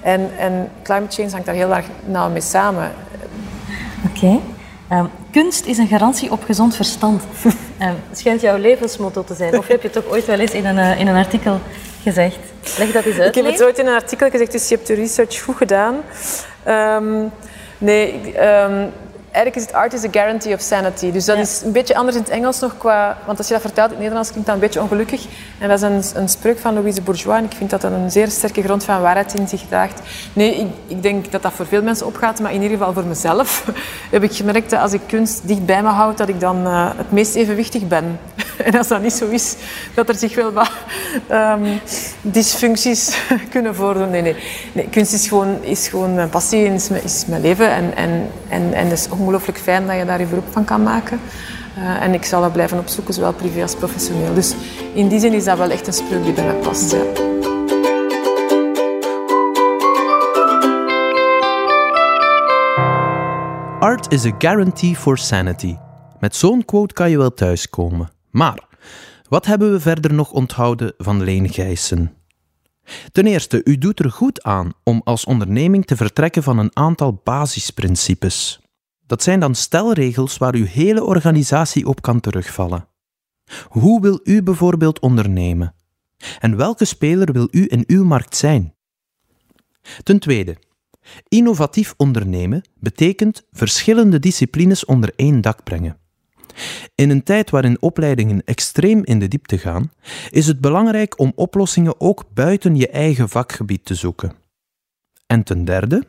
En, 0.00 0.30
en 0.38 0.68
climate 0.82 1.14
change 1.14 1.30
hangt 1.30 1.46
daar 1.46 1.54
heel 1.54 1.74
erg 1.74 1.86
nauw 2.04 2.30
mee 2.30 2.40
samen. 2.40 2.90
Oké. 4.08 4.40
Um, 4.92 5.10
kunst 5.30 5.66
is 5.66 5.78
een 5.78 5.86
garantie 5.86 6.30
op 6.30 6.44
gezond 6.44 6.76
verstand. 6.76 7.22
um, 7.82 7.96
schijnt 8.12 8.40
jouw 8.40 8.56
levensmotto 8.56 9.24
te 9.24 9.34
zijn. 9.34 9.58
Of 9.58 9.66
heb 9.66 9.82
je 9.82 9.88
het 9.88 10.04
toch 10.04 10.12
ooit 10.12 10.26
wel 10.26 10.38
eens 10.38 10.52
in 10.52 10.66
een, 10.66 10.76
uh, 10.76 11.00
in 11.00 11.06
een 11.06 11.16
artikel 11.16 11.60
gezegd? 12.02 12.38
Leg 12.78 12.92
dat 12.92 13.04
eens 13.04 13.18
uit. 13.18 13.36
Ik 13.36 13.44
heb 13.44 13.52
het 13.52 13.62
ooit 13.62 13.78
in 13.78 13.86
een 13.86 13.94
artikel 13.94 14.30
gezegd, 14.30 14.52
dus 14.52 14.68
je 14.68 14.74
hebt 14.74 14.86
de 14.86 14.94
research 14.94 15.42
goed 15.42 15.56
gedaan. 15.56 15.94
Um, 16.68 17.30
nee, 17.78 18.34
eigenlijk 19.36 19.56
is 19.56 19.62
het 19.62 19.72
art 19.72 19.92
is 19.92 20.04
a 20.04 20.08
guarantee 20.10 20.54
of 20.54 20.60
sanity. 20.60 21.10
Dus 21.12 21.24
dat 21.24 21.36
ja. 21.36 21.42
is 21.42 21.62
een 21.64 21.72
beetje 21.72 21.96
anders 21.96 22.16
in 22.16 22.22
het 22.22 22.32
Engels 22.32 22.60
nog 22.60 22.78
qua... 22.78 23.18
Want 23.24 23.38
als 23.38 23.46
je 23.46 23.52
dat 23.52 23.62
vertaalt 23.62 23.86
in 23.86 23.92
het 23.92 24.00
Nederlands 24.02 24.30
klinkt 24.30 24.46
dat 24.46 24.56
een 24.56 24.62
beetje 24.62 24.82
ongelukkig. 24.82 25.26
En 25.58 25.68
dat 25.68 25.82
is 25.82 26.12
een, 26.14 26.22
een 26.22 26.28
spreuk 26.28 26.58
van 26.58 26.74
Louise 26.74 27.02
Bourgeois. 27.02 27.38
En 27.38 27.44
ik 27.44 27.56
vind 27.56 27.70
dat 27.70 27.80
dat 27.80 27.92
een 27.92 28.10
zeer 28.10 28.28
sterke 28.28 28.62
grond 28.62 28.84
van 28.84 29.00
waarheid 29.00 29.34
in 29.34 29.48
zich 29.48 29.62
draagt. 29.68 30.00
Nee, 30.32 30.54
ik, 30.56 30.66
ik 30.86 31.02
denk 31.02 31.30
dat 31.30 31.42
dat 31.42 31.52
voor 31.52 31.66
veel 31.66 31.82
mensen 31.82 32.06
opgaat. 32.06 32.40
Maar 32.40 32.52
in 32.52 32.62
ieder 32.62 32.78
geval 32.78 32.92
voor 32.92 33.04
mezelf 33.04 33.70
heb 34.14 34.22
ik 34.22 34.32
gemerkt 34.32 34.70
dat 34.70 34.80
als 34.80 34.92
ik 34.92 35.00
kunst 35.06 35.48
dicht 35.48 35.66
bij 35.66 35.82
me 35.82 35.88
houd, 35.88 36.18
dat 36.18 36.28
ik 36.28 36.40
dan 36.40 36.66
uh, 36.66 36.90
het 36.96 37.12
meest 37.12 37.34
evenwichtig 37.34 37.86
ben. 37.88 38.18
en 38.66 38.78
als 38.78 38.88
dat 38.88 39.02
niet 39.02 39.12
zo 39.12 39.28
is, 39.28 39.56
dat 39.94 40.08
er 40.08 40.14
zich 40.14 40.34
wel 40.34 40.52
wat 40.52 40.70
um, 41.30 41.80
dysfuncties 42.20 43.18
kunnen 43.50 43.74
voordoen. 43.74 44.10
Nee, 44.10 44.22
nee, 44.22 44.36
nee. 44.72 44.88
Kunst 44.88 45.12
is 45.12 45.28
gewoon, 45.28 45.62
is 45.62 45.88
gewoon 45.88 46.14
mijn 46.14 46.28
passie, 46.28 46.64
is 46.64 46.88
mijn, 46.88 47.04
is 47.04 47.24
mijn 47.26 47.42
leven. 47.42 47.70
En, 47.70 47.96
en, 47.96 48.30
en, 48.48 48.74
en 48.74 48.88
het 48.88 48.98
is 48.98 49.08
ongelooflijk 49.08 49.58
fijn 49.58 49.86
dat 49.86 49.96
je 49.96 50.04
daar 50.04 50.20
je 50.20 50.26
beroep 50.26 50.52
van 50.52 50.64
kan 50.64 50.82
maken. 50.82 51.20
Uh, 51.78 52.02
en 52.02 52.14
ik 52.14 52.24
zal 52.24 52.40
dat 52.40 52.52
blijven 52.52 52.78
opzoeken, 52.78 53.14
zowel 53.14 53.32
privé 53.32 53.62
als 53.62 53.74
professioneel. 53.74 54.34
Dus 54.34 54.54
in 54.94 55.08
die 55.08 55.20
zin 55.20 55.32
is 55.32 55.44
dat 55.44 55.58
wel 55.58 55.70
echt 55.70 55.86
een 55.86 55.92
spreuk 55.92 56.24
die 56.24 56.32
bij 56.32 56.44
mij 56.44 56.54
past. 56.54 56.90
Ja. 56.90 57.34
Art 63.80 64.12
is 64.12 64.24
a 64.24 64.32
guarantee 64.38 64.96
for 64.96 65.18
sanity. 65.18 65.76
Met 66.18 66.36
zo'n 66.36 66.64
quote 66.64 66.94
kan 66.94 67.10
je 67.10 67.18
wel 67.18 67.34
thuiskomen. 67.34 68.15
Maar 68.36 68.68
wat 69.28 69.46
hebben 69.46 69.72
we 69.72 69.80
verder 69.80 70.14
nog 70.14 70.30
onthouden 70.30 70.94
van 70.98 71.22
Leen 71.22 71.48
Gijssen? 71.48 72.16
Ten 73.12 73.26
eerste, 73.26 73.60
u 73.64 73.78
doet 73.78 73.98
er 73.98 74.10
goed 74.10 74.42
aan 74.42 74.72
om 74.82 75.00
als 75.04 75.24
onderneming 75.24 75.86
te 75.86 75.96
vertrekken 75.96 76.42
van 76.42 76.58
een 76.58 76.76
aantal 76.76 77.20
basisprincipes. 77.24 78.60
Dat 79.06 79.22
zijn 79.22 79.40
dan 79.40 79.54
stelregels 79.54 80.38
waar 80.38 80.54
uw 80.54 80.64
hele 80.64 81.04
organisatie 81.04 81.86
op 81.86 82.02
kan 82.02 82.20
terugvallen. 82.20 82.88
Hoe 83.68 84.00
wil 84.00 84.20
u 84.24 84.42
bijvoorbeeld 84.42 84.98
ondernemen? 84.98 85.74
En 86.38 86.56
welke 86.56 86.84
speler 86.84 87.32
wil 87.32 87.48
u 87.50 87.66
in 87.68 87.84
uw 87.86 88.04
markt 88.04 88.36
zijn? 88.36 88.74
Ten 90.02 90.18
tweede, 90.18 90.56
innovatief 91.28 91.94
ondernemen 91.96 92.62
betekent 92.74 93.46
verschillende 93.50 94.18
disciplines 94.18 94.84
onder 94.84 95.12
één 95.14 95.40
dak 95.40 95.64
brengen. 95.64 96.04
In 96.94 97.10
een 97.10 97.22
tijd 97.22 97.50
waarin 97.50 97.82
opleidingen 97.82 98.44
extreem 98.44 99.04
in 99.04 99.18
de 99.18 99.28
diepte 99.28 99.58
gaan, 99.58 99.90
is 100.30 100.46
het 100.46 100.60
belangrijk 100.60 101.18
om 101.18 101.32
oplossingen 101.34 102.00
ook 102.00 102.24
buiten 102.34 102.76
je 102.76 102.88
eigen 102.88 103.28
vakgebied 103.28 103.84
te 103.84 103.94
zoeken. 103.94 104.32
En 105.26 105.42
ten 105.42 105.64
derde, 105.64 106.04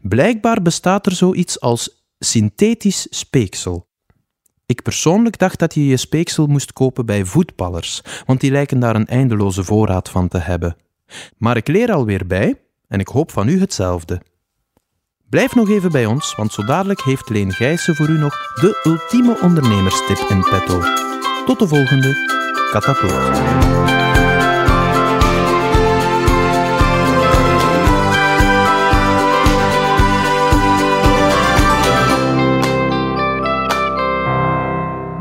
blijkbaar 0.00 0.62
bestaat 0.62 1.06
er 1.06 1.12
zoiets 1.12 1.60
als 1.60 2.04
synthetisch 2.18 3.06
speeksel. 3.10 3.86
Ik 4.66 4.82
persoonlijk 4.82 5.38
dacht 5.38 5.58
dat 5.58 5.74
je 5.74 5.86
je 5.86 5.96
speeksel 5.96 6.46
moest 6.46 6.72
kopen 6.72 7.06
bij 7.06 7.24
voetballers, 7.24 8.02
want 8.26 8.40
die 8.40 8.50
lijken 8.50 8.78
daar 8.78 8.94
een 8.94 9.06
eindeloze 9.06 9.64
voorraad 9.64 10.08
van 10.08 10.28
te 10.28 10.38
hebben. 10.38 10.76
Maar 11.36 11.56
ik 11.56 11.68
leer 11.68 11.92
alweer 11.92 12.26
bij 12.26 12.60
en 12.88 13.00
ik 13.00 13.08
hoop 13.08 13.30
van 13.30 13.48
u 13.48 13.60
hetzelfde. 13.60 14.20
Blijf 15.34 15.54
nog 15.54 15.68
even 15.68 15.90
bij 15.90 16.06
ons, 16.06 16.34
want 16.34 16.52
zo 16.52 16.64
dadelijk 16.64 17.02
heeft 17.02 17.28
Leen 17.28 17.52
Gijssen 17.52 17.94
voor 17.94 18.08
u 18.08 18.18
nog 18.18 18.36
de 18.54 18.80
ultieme 18.84 19.40
ondernemerstip 19.40 20.18
in 20.28 20.40
petto. 20.50 20.80
Tot 21.46 21.58
de 21.58 21.68
volgende 21.68 22.14
Katapult. 22.70 23.42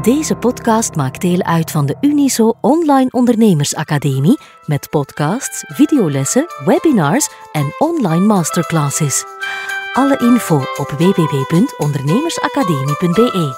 Deze 0.02 0.36
podcast 0.36 0.96
maakt 0.96 1.22
deel 1.22 1.44
uit 1.44 1.72
van 1.72 1.86
de 1.86 1.96
Uniso 2.02 2.54
Online 2.62 3.10
Ondernemersacademie 3.12 4.40
met 4.66 4.90
podcasts, 4.90 5.64
videolessen, 5.68 6.46
webinars 6.66 7.30
en 7.52 7.76
online 7.78 8.26
masterclasses. 8.26 9.26
Alle 9.94 10.18
info 10.18 10.56
op 10.56 10.90
www.ondernemersacademie.be. 10.90 13.56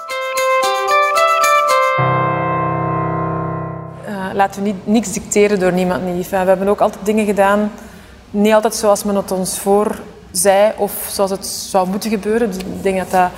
Uh, 4.08 4.26
laten 4.34 4.62
we 4.62 4.68
niet, 4.68 4.86
niks 4.86 5.12
dicteren 5.12 5.60
door 5.60 5.72
niemand 5.72 6.14
niet. 6.14 6.28
We 6.28 6.36
hebben 6.36 6.68
ook 6.68 6.80
altijd 6.80 7.04
dingen 7.04 7.26
gedaan, 7.26 7.72
niet 8.30 8.52
altijd 8.52 8.74
zoals 8.74 9.04
men 9.04 9.16
het 9.16 9.32
ons 9.32 9.58
voor 9.58 10.00
zei 10.30 10.72
of 10.76 11.06
zoals 11.10 11.30
het 11.30 11.46
zou 11.46 11.88
moeten 11.88 12.10
gebeuren. 12.10 12.50
Dus 12.50 12.58
ik 12.58 12.82
denk 12.82 12.98
dat 12.98 13.10
dat 13.10 13.30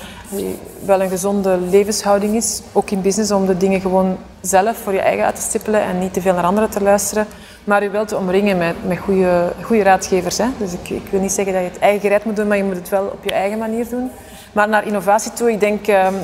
wel 0.85 1.03
een 1.03 1.09
gezonde 1.09 1.59
levenshouding 1.71 2.35
is, 2.35 2.63
ook 2.73 2.91
in 2.91 3.03
business, 3.03 3.31
om 3.31 3.47
de 3.47 3.57
dingen 3.57 3.81
gewoon 3.81 4.19
zelf 4.41 4.77
voor 4.77 4.93
je 4.93 5.01
eigen 5.01 5.25
uit 5.25 5.35
te 5.35 5.43
stippelen 5.43 5.83
en 5.83 5.99
niet 5.99 6.13
te 6.13 6.21
veel 6.21 6.35
naar 6.35 6.45
anderen 6.45 6.71
te 6.71 6.83
luisteren. 6.83 7.27
Maar 7.69 7.91
wel 7.91 8.05
te 8.05 8.17
omringen 8.17 8.59
met, 8.59 8.75
met 8.87 8.99
goede, 8.99 9.53
goede 9.63 9.83
raadgevers. 9.83 10.39
Hè. 10.39 10.47
Dus 10.59 10.73
ik, 10.73 10.89
ik, 10.89 11.07
wil 11.11 11.21
niet 11.21 11.33
zeggen 11.33 11.55
dat 11.55 11.63
je 11.63 11.69
het 11.69 11.79
eigen 11.79 12.01
gereid 12.01 12.25
moet 12.25 12.37
doen, 12.37 12.49
maar 12.49 12.57
je 12.57 12.65
moet 12.65 12.77
het 12.77 12.89
wel 12.89 13.05
op 13.05 13.25
je 13.25 13.31
eigen 13.31 13.59
manier 13.59 13.89
doen. 13.89 14.11
Maar 14.53 14.69
naar 14.69 14.87
innovatie 14.87 15.33
toe, 15.33 15.51
ik 15.51 15.61
denk, 15.61 15.87
ehm, 15.87 16.15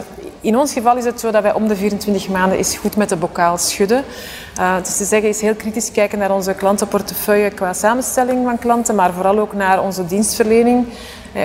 in 0.40 0.56
ons 0.56 0.72
geval 0.72 0.96
is 0.96 1.04
het 1.04 1.20
zo 1.20 1.30
dat 1.30 1.42
wij 1.42 1.52
om 1.52 1.68
de 1.68 1.76
24 1.76 2.28
maanden 2.28 2.58
eens 2.58 2.76
goed 2.76 2.96
met 2.96 3.08
de 3.08 3.16
bokaal 3.16 3.58
schudden. 3.58 4.04
Uh, 4.58 4.76
dus 4.82 4.96
te 4.96 5.04
zeggen 5.04 5.28
is 5.28 5.40
heel 5.40 5.54
kritisch 5.54 5.92
kijken 5.92 6.18
naar 6.18 6.34
onze 6.34 6.54
klantenportefeuille 6.54 7.50
qua 7.50 7.72
samenstelling 7.72 8.44
van 8.44 8.58
klanten, 8.58 8.94
maar 8.94 9.12
vooral 9.12 9.38
ook 9.38 9.52
naar 9.52 9.82
onze 9.82 10.06
dienstverlening. 10.06 10.86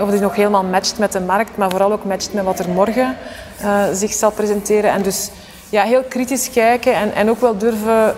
Of 0.01 0.09
die 0.09 0.19
nog 0.19 0.35
helemaal 0.35 0.63
matcht 0.63 0.97
met 0.97 1.11
de 1.11 1.19
markt, 1.19 1.57
maar 1.57 1.69
vooral 1.69 1.91
ook 1.91 2.05
matcht 2.05 2.33
met 2.33 2.43
wat 2.43 2.59
er 2.59 2.69
morgen 2.69 3.17
uh, 3.61 3.83
zich 3.93 4.13
zal 4.13 4.31
presenteren. 4.31 4.91
En 4.91 5.01
dus 5.01 5.29
ja, 5.69 5.83
heel 5.83 6.03
kritisch 6.09 6.49
kijken 6.49 6.93
en, 6.93 7.13
en 7.13 7.29
ook 7.29 7.41
wel 7.41 7.57
durven 7.57 8.15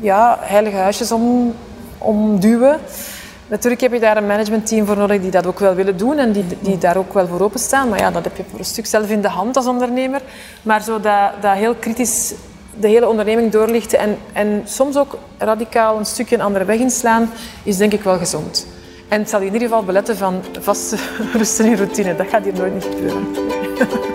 ja, 0.00 0.38
heilige 0.40 0.76
huisjes 0.76 1.12
om, 1.12 1.54
omduwen. 1.98 2.78
Natuurlijk 3.46 3.80
heb 3.80 3.92
je 3.92 4.00
daar 4.00 4.16
een 4.16 4.26
managementteam 4.26 4.86
voor 4.86 4.96
nodig 4.96 5.20
die 5.20 5.30
dat 5.30 5.46
ook 5.46 5.58
wel 5.58 5.74
willen 5.74 5.96
doen 5.96 6.18
en 6.18 6.32
die, 6.32 6.44
die 6.60 6.78
daar 6.78 6.96
ook 6.96 7.12
wel 7.12 7.26
voor 7.26 7.40
openstaan. 7.40 7.88
Maar 7.88 7.98
ja, 7.98 8.10
dat 8.10 8.24
heb 8.24 8.36
je 8.36 8.44
voor 8.50 8.58
een 8.58 8.64
stuk 8.64 8.86
zelf 8.86 9.10
in 9.10 9.20
de 9.20 9.28
hand 9.28 9.56
als 9.56 9.66
ondernemer. 9.66 10.20
Maar 10.62 10.82
zo 10.82 11.00
dat, 11.00 11.30
dat 11.40 11.54
heel 11.54 11.74
kritisch 11.74 12.34
de 12.80 12.88
hele 12.88 13.08
onderneming 13.08 13.52
doorlichten 13.52 13.98
en, 13.98 14.18
en 14.32 14.62
soms 14.64 14.96
ook 14.96 15.18
radicaal 15.38 15.98
een 15.98 16.06
stukje 16.06 16.34
een 16.34 16.42
andere 16.42 16.64
weg 16.64 16.78
inslaan, 16.78 17.30
is 17.62 17.76
denk 17.76 17.92
ik 17.92 18.02
wel 18.02 18.18
gezond. 18.18 18.66
En 19.08 19.20
het 19.20 19.30
zal 19.30 19.40
in 19.40 19.46
ieder 19.46 19.60
geval 19.60 19.84
beletten 19.84 20.16
van 20.16 20.42
vaste 20.60 20.96
rusten 21.36 21.64
in 21.64 21.76
routine. 21.76 22.16
Dat 22.16 22.26
gaat 22.28 22.44
hier 22.44 22.54
nooit 22.54 22.74
niet 22.74 22.84
gebeuren. 22.84 24.08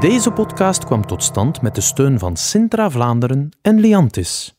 Deze 0.00 0.30
podcast 0.30 0.84
kwam 0.84 1.06
tot 1.06 1.22
stand 1.22 1.62
met 1.62 1.74
de 1.74 1.80
steun 1.80 2.18
van 2.18 2.36
Sintra 2.36 2.90
Vlaanderen 2.90 3.50
en 3.62 3.80
Liantis. 3.80 4.54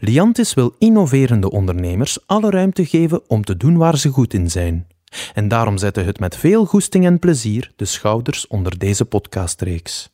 Liantis 0.00 0.54
wil 0.54 0.74
innoverende 0.78 1.50
ondernemers 1.50 2.26
alle 2.26 2.50
ruimte 2.50 2.86
geven 2.86 3.30
om 3.30 3.44
te 3.44 3.56
doen 3.56 3.76
waar 3.76 3.98
ze 3.98 4.08
goed 4.08 4.34
in 4.34 4.50
zijn. 4.50 4.86
En 5.34 5.48
daarom 5.48 5.78
zette 5.78 6.00
het 6.00 6.18
met 6.18 6.36
veel 6.36 6.64
goesting 6.64 7.04
en 7.04 7.18
plezier 7.18 7.72
de 7.76 7.84
schouders 7.84 8.46
onder 8.46 8.78
deze 8.78 9.04
podcastreeks. 9.04 10.13